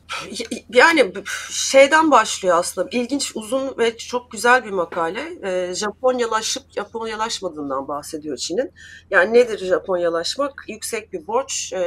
Yani 0.70 1.14
şeyden 1.52 2.12
başlıyor 2.12 2.58
aslında. 2.58 2.90
İlginç, 2.92 3.32
uzun 3.36 3.78
ve 3.78 3.98
çok 3.98 4.32
güzel 4.32 4.66
bir 4.66 4.70
makale. 4.70 5.22
Ee, 5.44 5.74
Japonyalaşıp 5.74 6.64
Japonyalaşmadığından 6.76 7.88
bahsediyor 7.88 8.38
Çin'in. 8.38 8.72
Yani 9.12 9.34
nedir 9.34 9.66
Japonyalaşmak? 9.66 10.66
Yüksek 10.68 11.14
bir 11.14 11.28
borç, 11.28 11.74
e, 11.74 11.80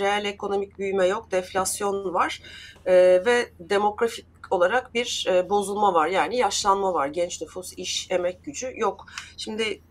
reel 0.00 0.24
ekonomik 0.24 0.78
büyüme 0.78 1.06
yok, 1.06 1.32
deflasyon 1.32 2.14
var 2.14 2.42
e, 2.86 2.92
ve 3.26 3.48
demografik 3.60 4.33
olarak 4.54 4.94
bir 4.94 5.26
e, 5.28 5.50
bozulma 5.50 5.94
var. 5.94 6.08
Yani 6.08 6.36
yaşlanma 6.36 6.94
var. 6.94 7.06
Genç 7.06 7.42
nüfus, 7.42 7.72
iş, 7.76 8.10
emek 8.10 8.44
gücü 8.44 8.72
yok. 8.76 9.06
Şimdi 9.36 9.82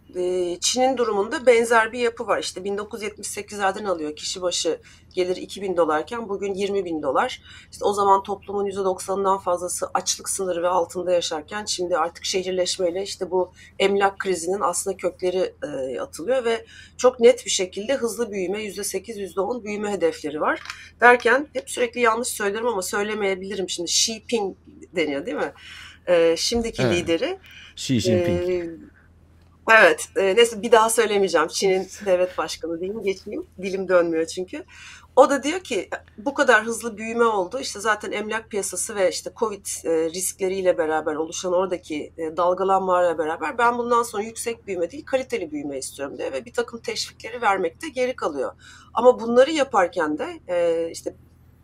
Çin'in 0.62 0.98
durumunda 0.98 1.46
benzer 1.46 1.92
bir 1.92 2.00
yapı 2.00 2.28
var. 2.28 2.40
İşte 2.40 2.62
1978'lerden 2.62 3.86
alıyor 3.86 4.16
kişi 4.16 4.42
başı 4.42 4.80
gelir 5.14 5.36
2000 5.36 5.78
dolarken 5.78 6.30
bugün 6.30 6.54
20 6.54 6.86
bin 6.86 7.02
dolar. 7.04 7.42
İşte 7.72 7.86
o 7.86 7.94
zaman 7.94 8.24
toplumun 8.24 8.66
%90'ından 8.66 9.42
fazlası 9.42 9.88
açlık 9.94 10.30
sınırı 10.30 10.64
ve 10.64 10.68
altında 10.68 11.14
yaşarken 11.14 11.66
şimdi 11.66 11.98
artık 11.98 12.26
şehirleşmeyle 12.26 13.04
işte 13.04 13.32
bu 13.32 13.52
emlak 13.80 14.20
krizinin 14.20 14.62
aslında 14.62 14.98
kökleri 14.98 15.54
e, 15.64 16.00
atılıyor 16.00 16.46
ve 16.46 16.66
çok 16.98 17.20
net 17.20 17.46
bir 17.46 17.52
şekilde 17.52 17.96
hızlı 17.96 18.32
büyüme 18.32 18.66
%8 18.66 19.34
%10 19.36 19.64
büyüme 19.64 19.92
hedefleri 19.92 20.42
var. 20.42 20.60
Derken 21.02 21.48
hep 21.54 21.70
sürekli 21.70 22.02
yanlış 22.02 22.28
söylerim 22.28 22.68
ama 22.68 22.82
söylemeyebilirim 22.82 23.70
şimdi 23.70 23.90
Xi 23.90 24.14
Jinping 24.14 24.58
deniyor 24.96 25.26
değil 25.26 25.38
mi? 25.38 25.54
E, 26.08 26.36
şimdiki 26.38 26.82
evet. 26.82 26.96
lideri. 26.96 27.40
Xi 27.76 28.00
Jinping. 28.00 28.50
E, 28.50 28.93
Evet, 29.72 30.10
e, 30.16 30.36
neyse 30.36 30.62
bir 30.62 30.72
daha 30.72 30.90
söylemeyeceğim. 30.90 31.48
Çin'in 31.48 31.88
devlet 32.06 32.38
başkanı 32.38 32.80
diyeyim, 32.80 33.04
geçmeyeyim. 33.04 33.48
Dilim 33.62 33.88
dönmüyor 33.88 34.26
çünkü. 34.26 34.66
O 35.16 35.30
da 35.30 35.44
diyor 35.44 35.60
ki 35.60 35.90
bu 36.18 36.34
kadar 36.34 36.64
hızlı 36.64 36.98
büyüme 36.98 37.26
oldu. 37.26 37.60
İşte 37.60 37.80
zaten 37.80 38.12
emlak 38.12 38.50
piyasası 38.50 38.96
ve 38.96 39.10
işte 39.10 39.32
Covid 39.36 39.66
e, 39.86 40.10
riskleriyle 40.10 40.78
beraber 40.78 41.16
oluşan 41.16 41.54
oradaki 41.54 42.14
e, 42.18 42.38
dalgalanmalarla 42.38 43.18
beraber 43.18 43.58
ben 43.58 43.78
bundan 43.78 44.04
sonra 44.04 44.24
yüksek 44.24 44.68
büyüme 44.68 44.92
değil 44.92 45.06
kaliteli 45.06 45.52
büyüme 45.52 45.78
istiyorum 45.78 46.18
diyor 46.18 46.32
ve 46.32 46.46
bir 46.46 46.54
takım 46.54 46.80
teşvikleri 46.80 47.42
vermekte 47.42 47.90
geri 47.90 48.16
kalıyor. 48.16 48.54
Ama 48.94 49.20
bunları 49.20 49.52
yaparken 49.52 50.18
de 50.18 50.40
e, 50.48 50.90
işte 50.92 51.16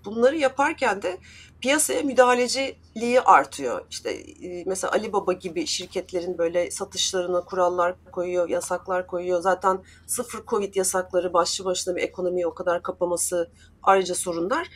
bunları 0.06 0.38
yaparken 0.38 1.02
de 1.02 1.18
piyasaya 1.62 2.02
müdahaleciliği 2.02 3.22
artıyor. 3.22 3.86
İşte 3.90 4.12
e, 4.12 4.64
mesela 4.66 4.94
Alibaba 4.94 5.34
gibi 5.34 5.68
şirketlerin 5.68 6.38
böyle 6.38 6.72
satışlarına 6.72 7.42
kurallar 7.42 7.96
koyuyor, 8.12 8.50
yasaklar 8.50 9.08
koyuyor. 9.08 9.42
Zaten 9.42 9.80
sıfır 10.08 10.46
Covid 10.48 10.76
yasakları 10.76 11.34
başlı 11.34 11.66
başına 11.66 11.96
bir 11.96 12.02
ekonomiyi 12.02 12.48
o 12.48 12.54
kadar 12.54 12.84
kapaması 12.84 13.52
ayrıca 13.84 14.16
sorunlar. 14.16 14.68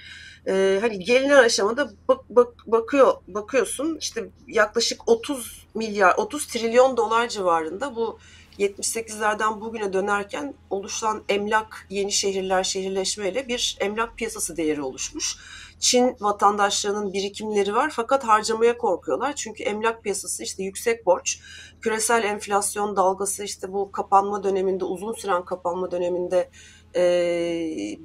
Ee, 0.48 0.77
hani 0.82 1.00
gelinen 1.00 1.44
aşamada 1.44 1.92
bak, 2.08 2.20
bak, 2.30 2.48
bakıyor 2.68 3.13
bakıyorsun 3.27 3.98
işte 4.01 4.30
yaklaşık 4.48 5.10
30 5.10 5.68
milyar 5.74 6.15
30 6.18 6.48
trilyon 6.48 6.98
dolar 6.98 7.27
civarında 7.27 7.96
bu 7.96 8.20
78'lerden 8.60 9.62
bugüne 9.62 9.93
dönerken 9.93 10.53
oluşan 10.69 11.24
emlak 11.29 11.88
yeni 11.89 12.12
şehirler 12.12 12.63
şehirleşmeyle 12.63 13.48
bir 13.48 13.77
emlak 13.79 14.17
piyasası 14.17 14.57
değeri 14.57 14.81
oluşmuş. 14.81 15.38
Çin 15.79 16.15
vatandaşlarının 16.19 17.13
birikimleri 17.13 17.75
var 17.75 17.91
fakat 17.95 18.24
harcamaya 18.24 18.77
korkuyorlar. 18.77 19.36
Çünkü 19.36 19.63
emlak 19.63 20.03
piyasası 20.03 20.43
işte 20.43 20.63
yüksek 20.63 21.05
borç, 21.05 21.39
küresel 21.81 22.24
enflasyon 22.24 22.95
dalgası 22.95 23.43
işte 23.43 23.74
bu 23.74 23.91
kapanma 23.91 24.43
döneminde 24.43 24.86
uzun 24.86 25.13
süren 25.13 25.45
kapanma 25.45 25.91
döneminde 25.91 26.50
e, 26.95 27.01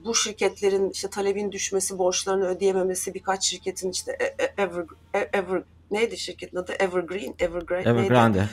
bu 0.04 0.14
şirketlerin 0.14 0.90
işte 0.90 1.10
talebin 1.10 1.52
düşmesi, 1.52 1.98
borçlarını 1.98 2.48
ödeyememesi, 2.48 3.14
birkaç 3.14 3.44
şirketin 3.44 3.90
işte 3.90 4.16
e, 4.20 4.24
e, 4.24 4.54
Ever, 4.62 4.84
Ever 5.14 5.62
neydi 5.90 6.18
şirketin 6.18 6.56
adı? 6.56 6.72
Evergreen, 6.72 7.34
Evergrande. 7.38 7.90
Evergrande. 7.90 8.38
Neydi? 8.38 8.50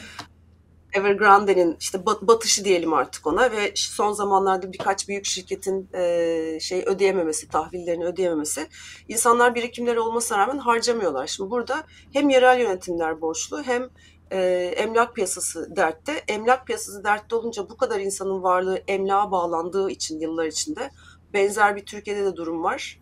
Evergrande'nin 0.95 1.77
işte 1.79 2.05
batışı 2.05 2.65
diyelim 2.65 2.93
artık 2.93 3.27
ona 3.27 3.51
ve 3.51 3.71
son 3.75 4.11
zamanlarda 4.11 4.73
birkaç 4.73 5.07
büyük 5.07 5.25
şirketin 5.25 5.89
e, 5.93 6.59
şey 6.61 6.83
ödeyememesi, 6.85 7.47
tahvillerini 7.47 8.05
ödeyememesi 8.05 8.67
insanlar 9.07 9.55
birikimleri 9.55 9.99
olmasına 9.99 10.37
rağmen 10.37 10.57
harcamıyorlar. 10.57 11.27
Şimdi 11.27 11.51
burada 11.51 11.83
hem 12.13 12.29
yerel 12.29 12.59
yönetimler 12.59 13.21
borçlu 13.21 13.63
hem 13.63 13.89
e, 14.31 14.39
emlak 14.77 15.15
piyasası 15.15 15.75
dertte. 15.75 16.23
Emlak 16.27 16.67
piyasası 16.67 17.03
dertte 17.03 17.35
olunca 17.35 17.69
bu 17.69 17.77
kadar 17.77 17.99
insanın 17.99 18.43
varlığı 18.43 18.81
emlağa 18.87 19.31
bağlandığı 19.31 19.89
için 19.89 20.19
yıllar 20.19 20.45
içinde 20.45 20.91
benzer 21.33 21.75
bir 21.75 21.85
Türkiye'de 21.85 22.25
de 22.25 22.35
durum 22.35 22.63
var 22.63 22.99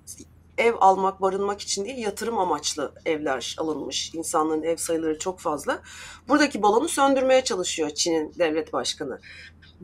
ev 0.57 0.73
almak, 0.79 1.21
barınmak 1.21 1.61
için 1.61 1.85
değil 1.85 1.97
yatırım 1.97 2.37
amaçlı 2.37 2.93
evler 3.05 3.55
alınmış. 3.59 4.13
İnsanların 4.13 4.63
ev 4.63 4.77
sayıları 4.77 5.19
çok 5.19 5.39
fazla. 5.39 5.81
Buradaki 6.27 6.61
balonu 6.61 6.89
söndürmeye 6.89 7.43
çalışıyor 7.43 7.89
Çin'in 7.89 8.33
devlet 8.39 8.73
başkanı. 8.73 9.19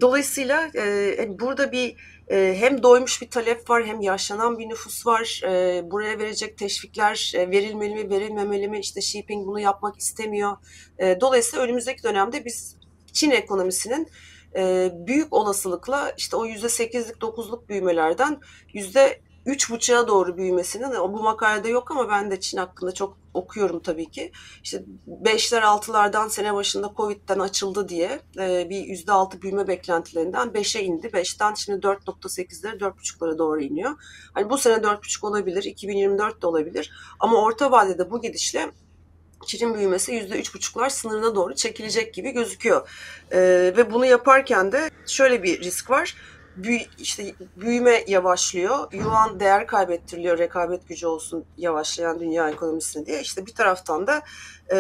Dolayısıyla 0.02 0.70
e, 0.76 1.40
burada 1.40 1.72
bir 1.72 1.96
e, 2.32 2.56
hem 2.60 2.84
doymuş 2.84 3.22
bir 3.22 3.30
talep 3.30 3.70
var 3.70 3.86
hem 3.86 4.02
yaşlanan 4.02 4.60
bir 4.60 4.70
nüfus 4.70 5.08
var. 5.08 5.42
E, 5.46 5.82
buraya 5.92 6.20
verecek 6.20 6.58
teşvikler 6.58 7.32
e, 7.36 7.52
verilmeli 7.52 7.96
mi 7.96 8.10
verilmemeli 8.10 8.68
mi? 8.68 8.80
İşte 8.80 9.02
Shipping 9.02 9.48
bunu 9.48 9.60
yapmak 9.60 9.98
istemiyor. 9.98 10.58
E, 11.00 11.22
dolayısıyla 11.22 11.66
önümüzdeki 11.66 12.04
dönemde 12.04 12.46
biz 12.46 12.78
Çin 13.14 13.32
ekonomisinin 13.32 14.08
e, 14.56 14.92
büyük 14.94 15.34
olasılıkla 15.34 16.14
işte 16.18 16.38
o 16.38 16.46
yüzde 16.46 16.70
sekizlik 16.70 17.22
dokuzluk 17.22 17.70
büyümelerden 17.70 18.40
yüzde 18.74 19.22
üç 19.50 19.70
buçuğa 19.72 20.08
doğru 20.08 20.38
büyümesinin 20.38 20.92
bu 20.92 21.24
makalede 21.24 21.70
yok 21.70 21.92
ama 21.92 22.10
ben 22.10 22.32
de 22.32 22.40
Çin 22.40 22.58
hakkında 22.58 22.92
çok 22.92 23.18
okuyorum 23.34 23.80
tabii 23.80 24.12
ki. 24.12 24.32
İşte 24.64 24.84
beşler 25.08 25.62
altılardan 25.62 26.28
sene 26.28 26.54
başında 26.54 26.94
Covid'den 26.98 27.40
açıldı 27.40 27.90
diye 27.90 28.20
e, 28.40 28.70
bir 28.70 28.86
yüzde 28.86 29.12
altı 29.12 29.42
büyüme 29.42 29.68
beklentilerinden 29.68 30.54
beşe 30.54 30.82
indi. 30.82 31.14
Beşten 31.14 31.54
şimdi 31.54 31.80
4.8'lere 31.88 32.80
4.5'lara 32.80 33.38
doğru 33.38 33.62
iniyor. 33.62 33.92
Hani 34.34 34.50
bu 34.50 34.58
sene 34.58 34.76
4.5 34.76 35.26
olabilir, 35.26 35.64
2024 35.64 36.42
de 36.42 36.48
olabilir. 36.48 36.92
Ama 37.20 37.42
orta 37.42 37.72
vadede 37.72 38.12
bu 38.12 38.22
gidişle 38.22 38.72
Çin'in 39.46 39.74
büyümesi 39.74 40.12
yüzde 40.14 40.40
üç 40.40 40.56
buçuklar 40.56 40.90
sınırına 40.90 41.36
doğru 41.36 41.56
çekilecek 41.56 42.14
gibi 42.14 42.32
gözüküyor. 42.32 42.90
Ee, 43.32 43.40
ve 43.78 43.92
bunu 43.92 44.06
yaparken 44.06 44.72
de 44.72 44.90
şöyle 45.06 45.44
bir 45.44 45.62
risk 45.62 45.90
var 45.90 46.16
büyü, 46.64 46.80
işte 46.98 47.34
büyüme 47.56 48.04
yavaşlıyor. 48.08 48.94
Yuan 48.94 49.40
değer 49.40 49.68
kaybettiriliyor 49.68 50.38
rekabet 50.38 50.88
gücü 50.88 51.08
olsun 51.08 51.46
yavaşlayan 51.58 52.20
dünya 52.20 52.50
ekonomisine 52.50 53.06
diye. 53.06 53.22
İşte 53.22 53.46
bir 53.46 53.56
taraftan 53.56 54.08
da 54.08 54.22
e, 54.72 54.78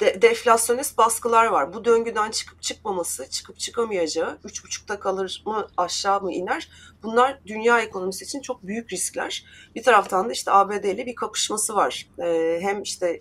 de, 0.00 0.22
deflasyonist 0.22 0.98
baskılar 0.98 1.46
var. 1.46 1.72
Bu 1.72 1.84
döngüden 1.84 2.30
çıkıp 2.30 2.62
çıkmaması, 2.62 3.30
çıkıp 3.30 3.58
çıkamayacağı, 3.58 4.38
üç 4.44 4.64
buçukta 4.64 5.00
kalır 5.00 5.42
mı 5.46 5.68
aşağı 5.76 6.20
mı 6.20 6.32
iner? 6.32 6.68
Bunlar 7.02 7.40
dünya 7.46 7.80
ekonomisi 7.80 8.24
için 8.24 8.40
çok 8.40 8.62
büyük 8.62 8.92
riskler. 8.92 9.44
Bir 9.74 9.82
taraftan 9.82 10.28
da 10.28 10.32
işte 10.32 10.50
ABD 10.50 10.84
ile 10.84 11.06
bir 11.06 11.14
kapışması 11.14 11.74
var. 11.74 12.08
E, 12.18 12.58
hem 12.62 12.82
işte 12.82 13.20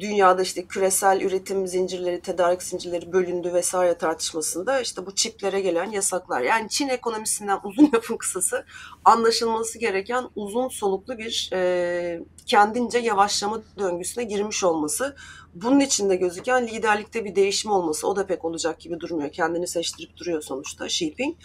dünyada 0.00 0.42
işte 0.42 0.66
küresel 0.66 1.20
üretim 1.20 1.66
zincirleri, 1.66 2.20
tedarik 2.20 2.62
zincirleri 2.62 3.12
bölündü 3.12 3.52
vesaire 3.54 3.98
tartışmasında 3.98 4.80
işte 4.80 5.06
bu 5.06 5.14
çiplere 5.14 5.60
gelen 5.60 5.90
yasaklar. 5.90 6.40
Yani 6.40 6.68
Çin 6.68 6.88
ekonomisinden 6.88 7.58
uzun 7.64 7.90
lafın 7.94 8.16
kısası 8.16 8.64
anlaşılması 9.04 9.78
gereken 9.78 10.24
uzun 10.36 10.68
soluklu 10.68 11.18
bir 11.18 11.50
e, 11.52 12.20
kendince 12.46 12.98
yavaşlama 12.98 13.62
döngüsüne 13.78 14.24
girmiş 14.24 14.64
olması. 14.64 15.16
Bunun 15.54 15.80
içinde 15.80 16.16
gözüken 16.16 16.66
liderlikte 16.66 17.24
bir 17.24 17.36
değişim 17.36 17.70
olması 17.70 18.08
o 18.08 18.16
da 18.16 18.26
pek 18.26 18.44
olacak 18.44 18.80
gibi 18.80 19.00
durmuyor. 19.00 19.32
Kendini 19.32 19.66
seçtirip 19.66 20.16
duruyor 20.16 20.42
sonuçta 20.42 20.86
Xi 20.86 21.04
Jinping. 21.04 21.36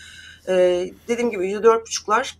E, 0.48 0.54
dediğim 1.08 1.32
gibi 1.32 1.52
%4,5'lar 1.52 2.36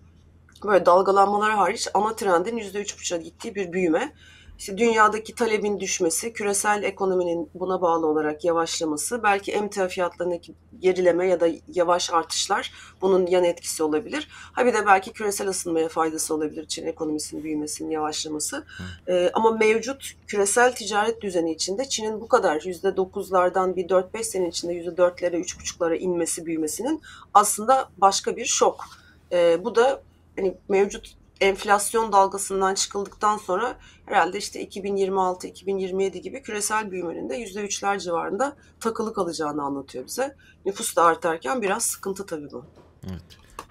böyle 0.66 0.86
dalgalanmalar 0.86 1.52
hariç 1.52 1.88
ana 1.94 2.16
trendin 2.16 2.58
%3,5'a 2.58 3.18
gittiği 3.18 3.56
bir 3.56 3.74
büyüme 3.74 4.14
işte 4.62 4.78
dünyadaki 4.78 5.36
talebin 5.36 5.80
düşmesi, 5.80 6.34
küresel 6.34 6.84
ekonominin 6.84 7.50
buna 7.54 7.82
bağlı 7.82 8.08
olarak 8.08 8.46
yavaşlaması, 8.46 9.24
belki 9.24 9.52
emtia 9.52 9.88
fiyatlarındaki 9.88 10.54
gerileme 10.80 11.28
ya 11.28 11.40
da 11.40 11.48
yavaş 11.74 12.14
artışlar 12.14 12.74
bunun 13.02 13.28
yan 13.28 13.44
etkisi 13.44 13.84
olabilir. 13.84 14.28
Ha 14.32 14.66
bir 14.66 14.74
de 14.74 14.86
belki 14.86 15.14
küresel 15.14 15.48
ısınmaya 15.48 15.88
faydası 15.90 16.36
olabilir 16.36 16.66
Çin 16.68 16.86
ekonomisinin 16.86 17.44
büyümesinin 17.44 17.90
yavaşlaması. 17.90 18.66
Ee, 19.08 19.32
ama 19.34 19.52
mevcut 19.52 20.14
küresel 20.28 20.76
ticaret 20.76 21.22
düzeni 21.22 21.52
içinde 21.52 21.90
Çin'in 21.90 22.22
bu 22.22 22.28
kadar 22.28 22.62
%9'lardan 22.62 23.76
bir 23.76 23.88
4-5 23.88 24.24
sene 24.24 24.48
içinde 24.48 24.74
%4'lere, 24.74 25.36
3,5'lara 25.36 25.96
inmesi 25.96 26.46
büyümesinin 26.46 27.02
aslında 27.34 27.90
başka 27.98 28.36
bir 28.36 28.46
şok. 28.46 28.86
Ee, 29.32 29.66
bu 29.66 29.76
da 29.76 30.02
hani 30.36 30.58
mevcut 30.70 31.21
enflasyon 31.42 32.12
dalgasından 32.12 32.74
çıkıldıktan 32.74 33.38
sonra 33.38 33.78
herhalde 34.06 34.38
işte 34.38 34.64
2026-2027 34.68 36.18
gibi 36.18 36.42
küresel 36.42 36.92
büyümenin 36.92 37.30
de 37.30 37.44
%3'ler 37.44 38.00
civarında 38.00 38.56
takılı 38.80 39.14
kalacağını 39.14 39.64
anlatıyor 39.64 40.06
bize. 40.06 40.36
Nüfus 40.66 40.96
da 40.96 41.04
artarken 41.04 41.62
biraz 41.62 41.84
sıkıntı 41.84 42.26
tabii 42.26 42.52
bu. 42.52 42.66
Evet. 43.10 43.24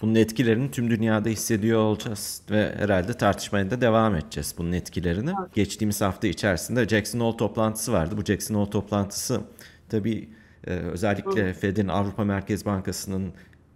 Bunun 0.03 0.15
etkilerini 0.15 0.71
tüm 0.71 0.91
dünyada 0.91 1.29
hissediyor 1.29 1.81
olacağız 1.81 2.43
ve 2.51 2.75
herhalde 2.79 3.13
tartışmaya 3.13 3.71
da 3.71 3.81
devam 3.81 4.15
edeceğiz 4.15 4.55
bunun 4.59 4.73
etkilerini. 4.73 5.35
Evet. 5.41 5.55
Geçtiğimiz 5.55 6.01
hafta 6.01 6.27
içerisinde 6.27 6.89
Jackson 6.89 7.21
Hole 7.21 7.37
toplantısı 7.37 7.93
vardı. 7.93 8.15
Bu 8.17 8.25
Jackson 8.25 8.55
Hole 8.55 8.71
toplantısı 8.71 9.41
tabii 9.89 10.29
e, 10.67 10.71
özellikle 10.71 11.55
Fed'in 11.55 11.89
Avrupa 11.89 12.25
Merkez 12.25 12.67
Bankası'nın 12.67 13.33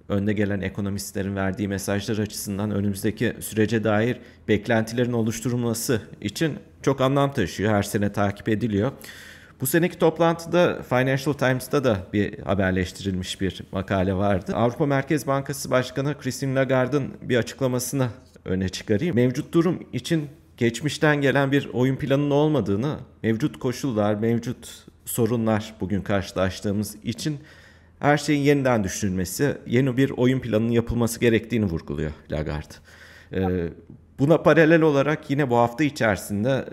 önde 0.08 0.32
gelen 0.32 0.60
ekonomistlerin 0.60 1.36
verdiği 1.36 1.68
mesajlar 1.68 2.18
açısından 2.18 2.70
önümüzdeki 2.70 3.36
sürece 3.40 3.84
dair 3.84 4.16
beklentilerin 4.48 5.12
oluşturulması 5.12 6.02
için 6.20 6.58
çok 6.82 7.00
anlam 7.00 7.32
taşıyor. 7.32 7.72
Her 7.72 7.82
sene 7.82 8.12
takip 8.12 8.48
ediliyor. 8.48 8.92
Bu 9.60 9.66
seneki 9.66 9.98
toplantıda 9.98 10.82
Financial 10.82 11.32
Times'ta 11.32 11.84
da 11.84 11.98
bir 12.12 12.38
haberleştirilmiş 12.38 13.40
bir 13.40 13.62
makale 13.72 14.14
vardı. 14.14 14.52
Avrupa 14.54 14.86
Merkez 14.86 15.26
Bankası 15.26 15.70
Başkanı 15.70 16.18
Christine 16.18 16.54
Lagarde'ın 16.54 17.14
bir 17.22 17.36
açıklamasını 17.36 18.08
öne 18.44 18.68
çıkarayım. 18.68 19.16
Mevcut 19.16 19.54
durum 19.54 19.86
için 19.92 20.28
geçmişten 20.56 21.20
gelen 21.20 21.52
bir 21.52 21.68
oyun 21.72 21.96
planının 21.96 22.30
olmadığını, 22.30 22.96
mevcut 23.22 23.58
koşullar, 23.58 24.14
mevcut 24.14 24.86
sorunlar 25.04 25.74
bugün 25.80 26.02
karşılaştığımız 26.02 26.96
için 27.04 27.38
her 28.04 28.18
şeyin 28.18 28.42
yeniden 28.42 28.84
düşünülmesi, 28.84 29.56
yeni 29.66 29.96
bir 29.96 30.10
oyun 30.10 30.40
planının 30.40 30.70
yapılması 30.70 31.20
gerektiğini 31.20 31.64
vurguluyor 31.64 32.10
Lagarde. 32.30 32.74
Ee, 33.32 33.68
buna 34.18 34.42
paralel 34.42 34.82
olarak 34.82 35.30
yine 35.30 35.50
bu 35.50 35.56
hafta 35.56 35.84
içerisinde 35.84 36.64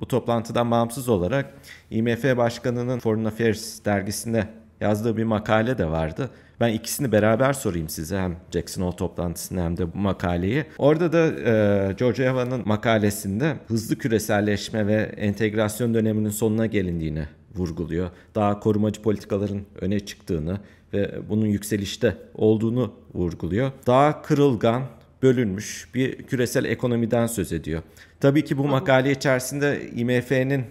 bu 0.00 0.08
toplantıdan 0.08 0.70
bağımsız 0.70 1.08
olarak 1.08 1.54
IMF 1.90 2.36
Başkanı'nın 2.36 2.98
Foreign 2.98 3.24
Affairs 3.24 3.84
dergisinde 3.84 4.48
yazdığı 4.80 5.16
bir 5.16 5.24
makale 5.24 5.78
de 5.78 5.86
vardı. 5.86 6.30
Ben 6.60 6.72
ikisini 6.72 7.12
beraber 7.12 7.52
sorayım 7.52 7.88
size 7.88 8.18
hem 8.18 8.36
Jackson 8.50 8.82
Hole 8.82 8.96
toplantısını 8.96 9.60
hem 9.62 9.76
de 9.76 9.94
bu 9.94 9.98
makaleyi. 9.98 10.64
Orada 10.78 11.12
da 11.12 11.26
e, 11.26 11.92
George 11.92 12.24
Eva'nın 12.24 12.62
makalesinde 12.64 13.56
hızlı 13.68 13.98
küreselleşme 13.98 14.86
ve 14.86 15.12
entegrasyon 15.16 15.94
döneminin 15.94 16.30
sonuna 16.30 16.66
gelindiğini 16.66 17.26
vurguluyor. 17.56 18.10
Daha 18.34 18.60
korumacı 18.60 19.02
politikaların 19.02 19.62
öne 19.80 20.00
çıktığını 20.00 20.60
ve 20.92 21.28
bunun 21.28 21.46
yükselişte 21.46 22.16
olduğunu 22.34 22.92
vurguluyor. 23.14 23.72
Daha 23.86 24.22
kırılgan, 24.22 24.82
bölünmüş 25.22 25.88
bir 25.94 26.22
küresel 26.22 26.64
ekonomiden 26.64 27.26
söz 27.26 27.52
ediyor. 27.52 27.82
Tabii 28.20 28.44
ki 28.44 28.58
bu 28.58 28.64
makale 28.64 29.10
içerisinde 29.10 29.90
IMF'nin 29.96 30.64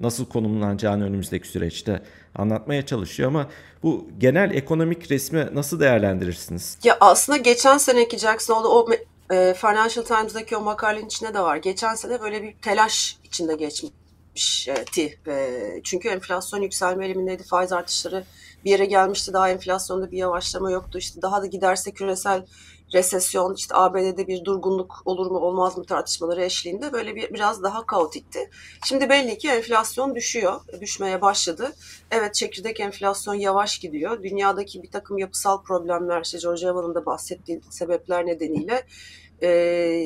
nasıl 0.00 0.26
konumlanacağını 0.26 1.04
önümüzdeki 1.04 1.48
süreçte 1.48 2.02
anlatmaya 2.34 2.86
çalışıyor 2.86 3.28
ama 3.28 3.50
bu 3.82 4.08
genel 4.18 4.54
ekonomik 4.54 5.10
resmi 5.10 5.46
nasıl 5.54 5.80
değerlendirirsiniz? 5.80 6.78
Ya 6.84 6.96
aslında 7.00 7.36
geçen 7.36 7.78
seneki 7.78 8.18
Jackson 8.18 8.64
o 8.64 8.88
e, 9.34 9.54
Financial 9.54 10.04
Times'daki 10.04 10.56
o 10.56 10.60
makalenin 10.60 11.06
içinde 11.06 11.34
de 11.34 11.40
var. 11.40 11.56
Geçen 11.56 11.94
sene 11.94 12.20
böyle 12.20 12.42
bir 12.42 12.54
telaş 12.62 13.18
içinde 13.24 13.54
geçmiş 13.54 13.92
etmişti. 14.36 15.18
Çünkü 15.84 16.08
enflasyon 16.08 16.62
yükselme 16.62 17.06
eğilimindeydi, 17.06 17.42
faiz 17.42 17.72
artışları 17.72 18.24
bir 18.64 18.70
yere 18.70 18.84
gelmişti 18.84 19.32
daha 19.32 19.50
enflasyonda 19.50 20.10
bir 20.10 20.18
yavaşlama 20.18 20.70
yoktu. 20.70 20.98
İşte 20.98 21.22
daha 21.22 21.42
da 21.42 21.46
giderse 21.46 21.90
küresel 21.90 22.46
resesyon, 22.94 23.54
işte 23.54 23.74
ABD'de 23.74 24.26
bir 24.26 24.44
durgunluk 24.44 25.02
olur 25.04 25.30
mu 25.30 25.38
olmaz 25.38 25.78
mı 25.78 25.84
tartışmaları 25.84 26.44
eşliğinde 26.44 26.92
böyle 26.92 27.16
bir 27.16 27.34
biraz 27.34 27.62
daha 27.62 27.86
kaotikti. 27.86 28.50
Şimdi 28.86 29.08
belli 29.08 29.38
ki 29.38 29.48
enflasyon 29.48 30.14
düşüyor, 30.14 30.60
düşmeye 30.80 31.20
başladı. 31.20 31.72
Evet 32.10 32.34
çekirdek 32.34 32.80
enflasyon 32.80 33.34
yavaş 33.34 33.78
gidiyor. 33.78 34.22
Dünyadaki 34.22 34.82
bir 34.82 34.90
takım 34.90 35.18
yapısal 35.18 35.62
problemler, 35.62 36.22
işte 36.22 36.38
George 36.42 36.66
Evan'ın 36.66 36.94
da 36.94 37.06
bahsettiği 37.06 37.60
sebepler 37.70 38.26
nedeniyle 38.26 38.86
e, 39.42 39.48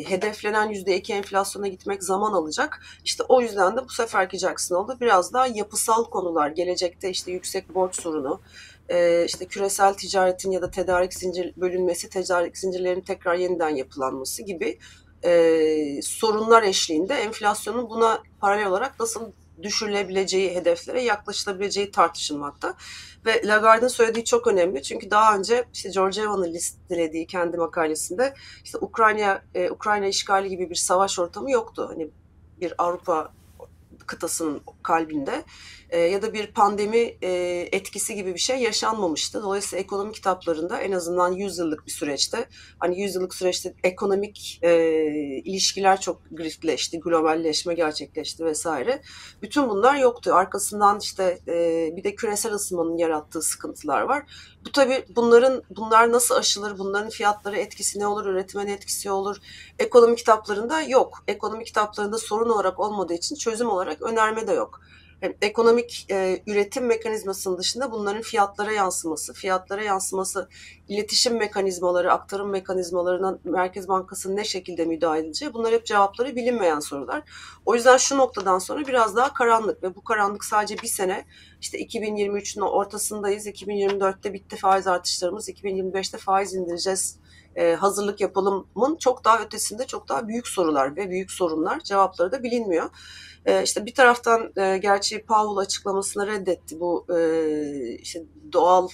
hedeflenen 0.06 0.70
%2 0.70 1.12
enflasyona 1.12 1.68
gitmek 1.68 2.02
zaman 2.02 2.32
alacak. 2.32 2.80
İşte 3.04 3.22
o 3.28 3.40
yüzden 3.40 3.76
de 3.76 3.84
bu 3.84 3.88
seferki 3.88 4.38
Jackson 4.38 4.76
oldu. 4.76 4.96
Biraz 5.00 5.32
daha 5.32 5.46
yapısal 5.46 6.04
konular, 6.04 6.50
gelecekte 6.50 7.10
işte 7.10 7.32
yüksek 7.32 7.74
borç 7.74 8.00
sorunu, 8.00 8.40
e, 8.88 9.24
işte 9.24 9.46
küresel 9.46 9.94
ticaretin 9.94 10.50
ya 10.50 10.62
da 10.62 10.70
tedarik 10.70 11.14
zincir 11.14 11.52
bölünmesi, 11.56 12.08
tedarik 12.08 12.58
zincirlerinin 12.58 13.04
tekrar 13.04 13.34
yeniden 13.34 13.76
yapılanması 13.76 14.42
gibi 14.42 14.78
e, 15.24 16.02
sorunlar 16.02 16.62
eşliğinde 16.62 17.14
enflasyonun 17.14 17.90
buna 17.90 18.22
paralel 18.40 18.66
olarak 18.66 19.00
nasıl 19.00 19.32
düşürülebileceği 19.62 20.54
hedeflere 20.54 21.02
yaklaşılabileceği 21.02 21.90
tartışılmakta. 21.90 22.74
Ve 23.26 23.46
Lagarde'ın 23.46 23.88
söylediği 23.88 24.24
çok 24.24 24.46
önemli. 24.46 24.82
Çünkü 24.82 25.10
daha 25.10 25.36
önce 25.36 25.64
işte 25.74 25.90
George 25.94 26.20
Evan'ın 26.22 26.52
listelediği 26.52 27.26
kendi 27.26 27.56
makalesinde 27.56 28.34
işte 28.64 28.78
Ukrayna 28.78 29.42
e, 29.54 29.70
Ukrayna 29.70 30.06
işgali 30.06 30.48
gibi 30.48 30.70
bir 30.70 30.74
savaş 30.74 31.18
ortamı 31.18 31.50
yoktu. 31.50 31.86
Hani 31.90 32.08
bir 32.60 32.74
Avrupa 32.78 33.32
kıtasının 34.06 34.60
kalbinde 34.82 35.44
e, 35.90 35.98
ya 35.98 36.22
da 36.22 36.32
bir 36.32 36.46
pandemi 36.46 37.16
e, 37.22 37.30
etkisi 37.72 38.14
gibi 38.14 38.34
bir 38.34 38.40
şey 38.40 38.58
yaşanmamıştı. 38.58 39.42
Dolayısıyla 39.42 39.82
ekonomi 39.82 40.12
kitaplarında 40.12 40.80
en 40.80 40.92
azından 40.92 41.32
100 41.32 41.58
yıllık 41.58 41.86
bir 41.86 41.90
süreçte 41.90 42.48
hani 42.78 43.00
100 43.00 43.14
yıllık 43.14 43.34
süreçte 43.34 43.74
ekonomik 43.84 44.58
e, 44.62 44.94
ilişkiler 45.44 46.00
çok 46.00 46.20
griftleşti, 46.30 47.00
globalleşme 47.00 47.74
gerçekleşti 47.74 48.44
vesaire. 48.44 49.02
Bütün 49.42 49.68
bunlar 49.68 49.94
yoktu. 49.94 50.34
Arkasından 50.34 50.98
işte 50.98 51.38
bir 51.96 52.04
de 52.04 52.14
küresel 52.14 52.52
ısınmanın 52.52 52.96
yarattığı 52.96 53.42
sıkıntılar 53.42 54.02
var. 54.02 54.22
Bu 54.66 54.72
tabii 54.72 55.04
bunların 55.16 55.62
bunlar 55.70 56.12
nasıl 56.12 56.34
aşılır, 56.34 56.78
bunların 56.78 57.10
fiyatları 57.10 57.56
etkisi 57.56 57.98
ne 57.98 58.06
olur, 58.06 58.26
üretime 58.26 58.66
ne 58.66 58.72
etkisi 58.72 59.10
olur? 59.10 59.36
Ekonomi 59.78 60.16
kitaplarında 60.16 60.82
yok. 60.82 61.24
Ekonomi 61.28 61.64
kitaplarında 61.64 62.18
sorun 62.18 62.50
olarak 62.50 62.80
olmadığı 62.80 63.14
için 63.14 63.36
çözüm 63.36 63.68
olarak 63.68 64.02
önerme 64.02 64.46
de 64.46 64.52
yok. 64.52 64.80
Ekonomik 65.42 66.06
e, 66.10 66.42
üretim 66.46 66.86
mekanizmasının 66.86 67.58
dışında 67.58 67.92
bunların 67.92 68.22
fiyatlara 68.22 68.72
yansıması, 68.72 69.34
fiyatlara 69.34 69.82
yansıması, 69.82 70.48
iletişim 70.88 71.36
mekanizmaları, 71.38 72.12
aktarım 72.12 72.50
mekanizmalarına 72.50 73.38
Merkez 73.44 73.88
Bankası'nın 73.88 74.36
ne 74.36 74.44
şekilde 74.44 74.84
müdahale 74.84 75.26
edeceği 75.26 75.54
bunlar 75.54 75.72
hep 75.72 75.86
cevapları 75.86 76.36
bilinmeyen 76.36 76.80
sorular. 76.80 77.22
O 77.66 77.74
yüzden 77.74 77.96
şu 77.96 78.18
noktadan 78.18 78.58
sonra 78.58 78.86
biraz 78.86 79.16
daha 79.16 79.34
karanlık 79.34 79.82
ve 79.82 79.94
bu 79.94 80.04
karanlık 80.04 80.44
sadece 80.44 80.78
bir 80.78 80.88
sene 80.88 81.24
işte 81.60 81.78
2023'ün 81.78 82.62
ortasındayız. 82.62 83.46
2024'te 83.46 84.32
bitti 84.32 84.56
faiz 84.56 84.86
artışlarımız. 84.86 85.48
2025'te 85.48 86.18
faiz 86.18 86.54
indireceğiz. 86.54 87.18
E, 87.56 87.74
hazırlık 87.74 88.20
yapalımın 88.20 88.96
çok 88.96 89.24
daha 89.24 89.42
ötesinde 89.42 89.86
çok 89.86 90.08
daha 90.08 90.28
büyük 90.28 90.48
sorular 90.48 90.96
ve 90.96 91.10
büyük 91.10 91.30
sorunlar 91.30 91.80
cevapları 91.80 92.32
da 92.32 92.42
bilinmiyor. 92.42 92.90
E, 93.46 93.62
işte 93.62 93.86
bir 93.86 93.94
taraftan 93.94 94.52
e, 94.56 94.78
gerçi 94.78 95.24
Powell 95.24 95.56
açıklamasını 95.56 96.26
reddetti 96.26 96.80
bu 96.80 97.06
e, 97.16 97.94
işte 97.94 98.22
doğal 98.52 98.88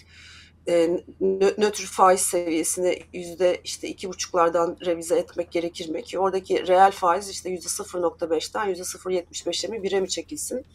nötr 1.58 1.82
faiz 1.82 2.20
seviyesini 2.20 3.02
yüzde 3.12 3.60
işte 3.64 3.88
iki 3.88 4.08
buçuklardan 4.08 4.76
revize 4.86 5.18
etmek 5.18 5.52
gerekir 5.52 5.88
mi 5.88 6.04
ki 6.04 6.18
oradaki 6.18 6.66
reel 6.66 6.90
faiz 6.90 7.28
işte 7.28 7.50
yüzde 7.50 7.68
0.5'ten 7.68 8.66
yüzde 8.66 8.82
0.75'e 8.82 9.70
mi 9.70 9.82
bire 9.82 10.00
mi 10.00 10.08
çekilsin? 10.08 10.66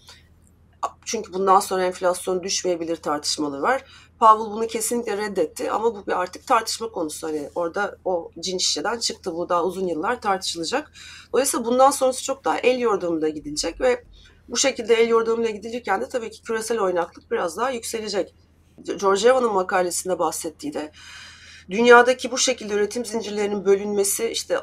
Çünkü 1.05 1.33
bundan 1.33 1.59
sonra 1.59 1.85
enflasyon 1.85 2.43
düşmeyebilir 2.43 2.95
tartışmaları 2.95 3.61
var. 3.61 3.83
Powell 4.21 4.51
bunu 4.51 4.67
kesinlikle 4.67 5.17
reddetti 5.17 5.71
ama 5.71 5.95
bu 5.95 6.07
bir 6.07 6.21
artık 6.21 6.47
tartışma 6.47 6.91
konusu. 6.91 7.27
Hani 7.27 7.49
orada 7.55 7.97
o 8.05 8.31
cin 8.39 8.57
şişeden 8.57 8.99
çıktı. 8.99 9.36
Bu 9.36 9.49
daha 9.49 9.63
uzun 9.63 9.88
yıllar 9.88 10.21
tartışılacak. 10.21 10.91
Dolayısıyla 11.34 11.65
bundan 11.65 11.91
sonrası 11.91 12.23
çok 12.23 12.45
daha 12.45 12.57
el 12.57 12.79
yordamında 12.79 13.29
gidilecek 13.29 13.81
ve 13.81 14.03
bu 14.49 14.57
şekilde 14.57 14.95
el 14.95 15.10
yordamıyla 15.10 15.51
gidilirken 15.51 16.01
de 16.01 16.10
tabii 16.10 16.31
ki 16.31 16.41
küresel 16.41 16.79
oynaklık 16.79 17.31
biraz 17.31 17.57
daha 17.57 17.71
yükselecek. 17.71 18.36
George 18.99 19.29
Evan'ın 19.29 19.53
makalesinde 19.53 20.19
bahsettiği 20.19 20.73
de 20.73 20.91
dünyadaki 21.71 22.31
bu 22.31 22.38
şekilde 22.38 22.73
üretim 22.73 23.05
zincirlerinin 23.05 23.65
bölünmesi 23.65 24.27
işte 24.29 24.57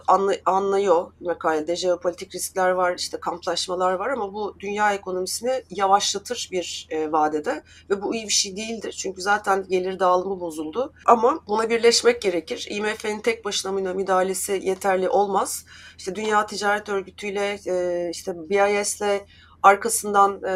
anlıyor 0.47 1.13
makalede 1.21 1.77
jeopolitik 1.77 2.35
riskler 2.35 2.71
var 2.71 2.95
işte 2.99 3.21
kamplaşmalar 3.21 3.93
var 3.93 4.11
ama 4.11 4.33
bu 4.33 4.57
dünya 4.61 4.95
ekonomisini 4.95 5.63
yavaşlatır 5.71 6.49
bir 6.53 6.87
e, 6.91 7.13
vadede 7.13 7.63
ve 7.91 8.03
bu 8.03 8.15
iyi 8.15 8.25
bir 8.25 8.33
şey 8.33 8.57
değildir 8.57 8.93
çünkü 8.93 9.23
zaten 9.23 9.67
gelir 9.69 9.99
dağılımı 9.99 10.41
bozuldu 10.41 10.93
ama 11.07 11.41
buna 11.49 11.71
birleşmek 11.71 12.23
gerekir. 12.23 12.67
IMF'nin 12.71 13.21
tek 13.21 13.45
başına 13.45 13.73
müdahalesi 13.73 14.61
yeterli 14.65 15.09
olmaz. 15.09 15.65
İşte 15.99 16.15
Dünya 16.15 16.47
Ticaret 16.47 16.89
Örgütü 16.89 17.27
ile 17.27 17.59
e, 17.67 18.11
işte 18.11 18.33
BIS'le 18.51 19.25
arkasından 19.63 20.43
e, 20.43 20.53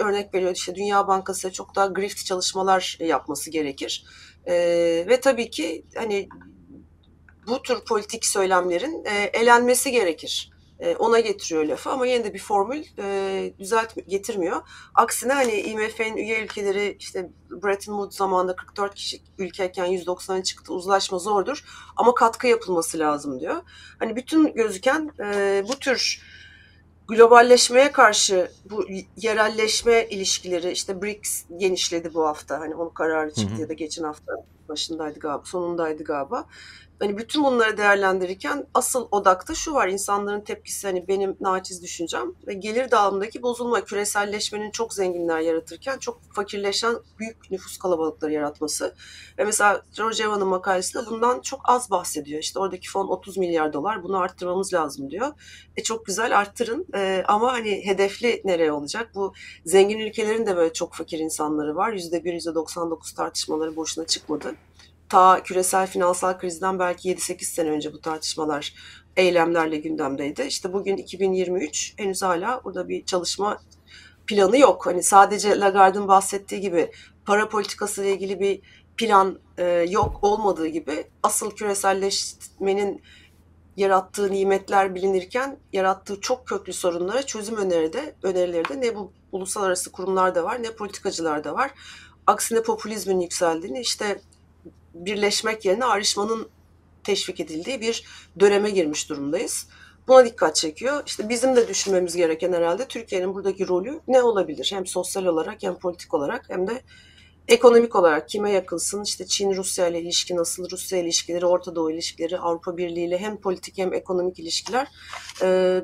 örnek 0.00 0.34
veriyor 0.34 0.54
işte 0.54 0.74
Dünya 0.74 1.08
Bankası 1.08 1.52
çok 1.52 1.74
daha 1.74 1.86
grift 1.86 2.26
çalışmalar 2.26 2.96
yapması 3.00 3.50
gerekir. 3.50 4.04
E, 4.46 4.54
ve 5.08 5.20
tabii 5.20 5.50
ki 5.50 5.84
hani 5.96 6.28
bu 7.46 7.62
tür 7.62 7.84
politik 7.84 8.26
söylemlerin 8.26 9.04
e, 9.04 9.30
elenmesi 9.40 9.90
gerekir. 9.90 10.50
E, 10.78 10.96
ona 10.96 11.20
getiriyor 11.20 11.64
lafı 11.64 11.90
ama 11.90 12.06
yine 12.06 12.24
de 12.24 12.34
bir 12.34 12.38
formül 12.38 12.84
e, 12.98 13.52
düzelt 13.58 13.94
getirmiyor. 14.08 14.62
Aksine 14.94 15.32
hani 15.32 15.60
IMF'nin 15.60 16.16
üye 16.16 16.44
ülkeleri 16.44 16.96
işte 17.00 17.30
Bretton 17.50 17.92
Woods 17.92 18.16
zamanında 18.16 18.56
44 18.56 18.94
kişi 18.94 19.20
ülkeyken 19.38 19.86
190'a 19.86 20.42
çıktı 20.42 20.72
uzlaşma 20.72 21.18
zordur 21.18 21.64
ama 21.96 22.14
katkı 22.14 22.46
yapılması 22.46 22.98
lazım 22.98 23.40
diyor. 23.40 23.62
Hani 23.98 24.16
bütün 24.16 24.54
gözüken 24.54 25.10
e, 25.20 25.64
bu 25.68 25.78
tür 25.78 26.22
globalleşmeye 27.08 27.92
karşı 27.92 28.50
bu 28.70 28.86
yerelleşme 29.16 30.06
ilişkileri 30.08 30.70
işte 30.70 31.02
BRICS 31.02 31.44
genişledi 31.56 32.14
bu 32.14 32.26
hafta. 32.26 32.60
Hani 32.60 32.74
onun 32.74 32.90
kararı 32.90 33.34
çıktı 33.34 33.54
hı 33.54 33.56
hı. 33.56 33.60
ya 33.60 33.68
da 33.68 33.72
geçen 33.72 34.04
hafta 34.04 34.32
başındaydı 34.68 35.18
galiba, 35.18 35.42
sonundaydı 35.44 36.04
galiba 36.04 36.46
hani 37.00 37.18
bütün 37.18 37.44
bunları 37.44 37.76
değerlendirirken 37.76 38.66
asıl 38.74 39.08
odakta 39.10 39.54
şu 39.54 39.74
var 39.74 39.88
insanların 39.88 40.40
tepkisi 40.40 40.86
hani 40.86 41.08
benim 41.08 41.36
naçiz 41.40 41.82
düşüncem 41.82 42.32
ve 42.46 42.54
gelir 42.54 42.90
dağılımındaki 42.90 43.42
bozulma 43.42 43.84
küreselleşmenin 43.84 44.70
çok 44.70 44.94
zenginler 44.94 45.40
yaratırken 45.40 45.98
çok 45.98 46.20
fakirleşen 46.32 46.96
büyük 47.18 47.50
nüfus 47.50 47.78
kalabalıkları 47.78 48.32
yaratması 48.32 48.94
ve 49.38 49.44
mesela 49.44 49.82
George 49.96 50.24
Evan'ın 50.24 50.48
makalesinde 50.48 51.06
bundan 51.06 51.40
çok 51.40 51.60
az 51.64 51.90
bahsediyor. 51.90 52.40
İşte 52.40 52.58
oradaki 52.58 52.90
fon 52.90 53.08
30 53.08 53.36
milyar 53.36 53.72
dolar 53.72 54.02
bunu 54.02 54.18
arttırmamız 54.18 54.74
lazım 54.74 55.10
diyor. 55.10 55.32
E 55.76 55.82
çok 55.82 56.06
güzel 56.06 56.38
arttırın. 56.38 56.86
E, 56.94 57.24
ama 57.28 57.52
hani 57.52 57.86
hedefli 57.86 58.42
nereye 58.44 58.72
olacak? 58.72 59.10
Bu 59.14 59.32
zengin 59.64 59.98
ülkelerin 59.98 60.46
de 60.46 60.56
böyle 60.56 60.72
çok 60.72 60.94
fakir 60.94 61.18
insanları 61.18 61.76
var. 61.76 61.92
%1 61.92 62.36
%99 62.36 63.16
tartışmaları 63.16 63.76
boşuna 63.76 64.06
çıkmadı 64.06 64.54
ta 65.08 65.42
küresel 65.42 65.86
finansal 65.86 66.38
krizden 66.38 66.78
belki 66.78 67.14
7-8 67.14 67.44
sene 67.44 67.70
önce 67.70 67.92
bu 67.92 68.00
tartışmalar 68.00 68.74
eylemlerle 69.16 69.76
gündemdeydi. 69.76 70.42
İşte 70.42 70.72
bugün 70.72 70.96
2023 70.96 71.94
henüz 71.96 72.22
hala 72.22 72.60
burada 72.64 72.88
bir 72.88 73.04
çalışma 73.04 73.58
planı 74.26 74.58
yok. 74.58 74.86
Hani 74.86 75.02
sadece 75.02 75.60
Lagarde'ın 75.60 76.08
bahsettiği 76.08 76.60
gibi 76.60 76.90
para 77.24 77.48
politikası 77.48 78.02
ile 78.02 78.12
ilgili 78.12 78.40
bir 78.40 78.60
plan 78.96 79.38
e, 79.58 79.64
yok 79.88 80.18
olmadığı 80.22 80.66
gibi 80.66 81.04
asıl 81.22 81.50
küreselleşmenin 81.50 83.02
yarattığı 83.76 84.32
nimetler 84.32 84.94
bilinirken 84.94 85.58
yarattığı 85.72 86.20
çok 86.20 86.46
köklü 86.46 86.72
sorunlara 86.72 87.22
çözüm 87.22 87.56
öneri 87.56 87.92
de, 87.92 88.14
önerileri 88.22 88.68
de 88.68 88.80
ne 88.80 88.96
bu 88.96 89.12
uluslararası 89.32 89.92
kurumlarda 89.92 90.44
var 90.44 90.62
ne 90.62 90.70
politikacılar 90.70 91.44
da 91.44 91.54
var. 91.54 91.70
Aksine 92.26 92.62
popülizmin 92.62 93.20
yükseldiğini 93.20 93.80
işte 93.80 94.20
birleşmek 95.04 95.64
yerine 95.64 95.84
ayrışmanın 95.84 96.48
teşvik 97.04 97.40
edildiği 97.40 97.80
bir 97.80 98.04
döneme 98.40 98.70
girmiş 98.70 99.08
durumdayız. 99.08 99.68
Buna 100.08 100.24
dikkat 100.24 100.56
çekiyor. 100.56 101.02
İşte 101.06 101.28
bizim 101.28 101.56
de 101.56 101.68
düşünmemiz 101.68 102.16
gereken 102.16 102.52
herhalde 102.52 102.88
Türkiye'nin 102.88 103.34
buradaki 103.34 103.68
rolü 103.68 104.00
ne 104.08 104.22
olabilir? 104.22 104.70
Hem 104.72 104.86
sosyal 104.86 105.24
olarak 105.24 105.62
hem 105.62 105.78
politik 105.78 106.14
olarak 106.14 106.44
hem 106.48 106.66
de 106.66 106.82
ekonomik 107.48 107.96
olarak 107.96 108.28
kime 108.28 108.50
yakınsın? 108.50 109.02
İşte 109.02 109.26
Çin 109.26 109.56
Rusya 109.56 109.88
ile 109.88 110.00
ilişki 110.00 110.36
nasıl? 110.36 110.70
Rusya 110.70 110.98
ilişkileri, 110.98 111.46
Orta 111.46 111.74
Doğu 111.74 111.90
ilişkileri, 111.90 112.38
Avrupa 112.38 112.76
Birliği 112.76 113.06
ile 113.06 113.18
hem 113.18 113.40
politik 113.40 113.78
hem 113.78 113.94
ekonomik 113.94 114.38
ilişkiler 114.38 114.88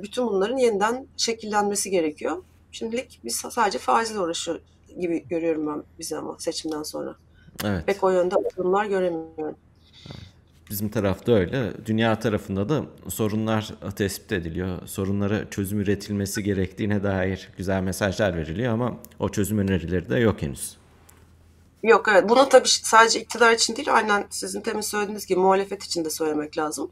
bütün 0.03 0.27
bunların 0.27 0.57
yeniden 0.57 1.07
şekillenmesi 1.17 1.91
gerekiyor. 1.91 2.45
Şimdilik 2.73 3.21
biz 3.25 3.37
sadece 3.37 3.79
faizle 3.79 4.21
uğraşıyor, 4.21 4.61
gibi 5.01 5.29
görüyorum 5.29 5.67
ben 5.67 5.85
bizi 5.99 6.17
ama 6.17 6.37
seçimden 6.39 6.83
sonra. 6.83 7.17
Evet. 7.65 7.87
Pek 7.87 8.05
o 8.05 8.11
yönde 8.11 8.35
adımlar 8.35 8.87
göremiyorum. 8.87 9.57
Bizim 10.71 10.89
tarafta 10.89 11.33
öyle. 11.33 11.73
Dünya 11.87 12.19
tarafında 12.19 12.69
da 12.69 12.85
sorunlar 13.09 13.75
tespit 13.97 14.33
ediliyor. 14.33 14.87
Sorunlara 14.87 15.51
çözüm 15.51 15.81
üretilmesi 15.81 16.43
gerektiğine 16.43 17.03
dair 17.03 17.49
güzel 17.57 17.83
mesajlar 17.83 18.37
veriliyor 18.37 18.73
ama 18.73 18.97
o 19.19 19.29
çözüm 19.29 19.59
önerileri 19.59 20.11
de 20.11 20.19
yok 20.19 20.43
henüz. 20.43 20.77
Yok 21.83 22.09
evet. 22.13 22.29
Bunu 22.29 22.49
tabii 22.49 22.69
sadece 22.69 23.21
iktidar 23.21 23.53
için 23.53 23.77
değil, 23.77 23.95
aynen 23.95 24.27
sizin 24.31 24.61
temin 24.61 24.81
söylediğiniz 24.81 25.27
gibi 25.27 25.41
muhalefet 25.41 25.85
için 25.85 26.05
de 26.05 26.11
söylemek 26.11 26.59
lazım. 26.59 26.91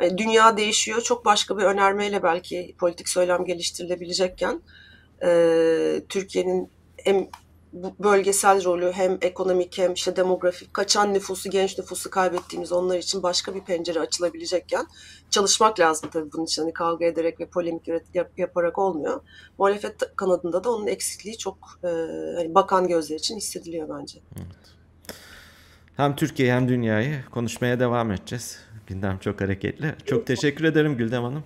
Yani 0.00 0.18
dünya 0.18 0.56
değişiyor. 0.56 1.00
Çok 1.00 1.24
başka 1.24 1.58
bir 1.58 1.62
önermeyle 1.62 2.22
belki 2.22 2.74
politik 2.78 3.08
söylem 3.08 3.44
geliştirilebilecekken 3.44 4.60
e, 5.22 6.02
Türkiye'nin 6.08 6.70
hem 6.96 7.26
bölgesel 7.98 8.64
rolü 8.64 8.92
hem 8.92 9.18
ekonomik 9.22 9.78
hem 9.78 9.92
işte 9.92 10.16
demografik 10.16 10.74
kaçan 10.74 11.14
nüfusu 11.14 11.50
genç 11.50 11.78
nüfusu 11.78 12.10
kaybettiğimiz 12.10 12.72
onlar 12.72 12.98
için 12.98 13.22
başka 13.22 13.54
bir 13.54 13.60
pencere 13.60 14.00
açılabilecekken 14.00 14.86
çalışmak 15.30 15.80
lazım 15.80 16.10
tabii 16.12 16.32
bunun 16.32 16.44
için 16.44 16.62
hani 16.62 16.72
kavga 16.72 17.06
ederek 17.06 17.40
ve 17.40 17.46
polemik 17.46 17.88
yap, 18.14 18.30
yaparak 18.36 18.78
olmuyor. 18.78 19.20
Muhalefet 19.58 20.16
kanadında 20.16 20.64
da 20.64 20.70
onun 20.70 20.86
eksikliği 20.86 21.38
çok 21.38 21.58
e, 21.84 21.88
hani 22.36 22.54
bakan 22.54 22.88
gözler 22.88 23.16
için 23.16 23.36
hissediliyor 23.36 24.00
bence. 24.00 24.18
Evet. 24.36 24.74
Hem 25.96 26.16
Türkiye 26.16 26.54
hem 26.54 26.68
dünyayı 26.68 27.24
konuşmaya 27.30 27.80
devam 27.80 28.12
edeceğiz. 28.12 28.58
Gündem 28.86 29.18
çok 29.18 29.40
hareketli. 29.40 29.94
Çok 30.06 30.26
teşekkür 30.26 30.64
ederim 30.64 30.96
Güldem 30.96 31.22
Hanım. 31.22 31.44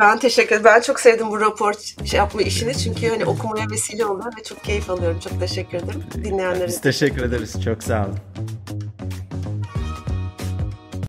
Ben 0.00 0.18
teşekkür 0.18 0.56
ederim. 0.56 0.64
Ben 0.64 0.80
çok 0.80 1.00
sevdim 1.00 1.30
bu 1.30 1.40
rapor 1.40 1.74
şey 2.04 2.18
yapma 2.18 2.42
işini. 2.42 2.78
Çünkü 2.78 3.08
hani 3.08 3.24
okumaya 3.24 3.70
vesile 3.70 4.04
oluyor 4.06 4.32
ve 4.38 4.42
çok 4.42 4.64
keyif 4.64 4.90
alıyorum. 4.90 5.20
Çok 5.20 5.40
teşekkür 5.40 5.78
ederim. 5.78 6.04
Dinleyenlere. 6.14 6.68
Biz 6.68 6.80
teşekkür 6.80 7.22
ederiz. 7.22 7.62
Çok 7.64 7.82
sağ 7.82 8.06
olun. 8.06 8.18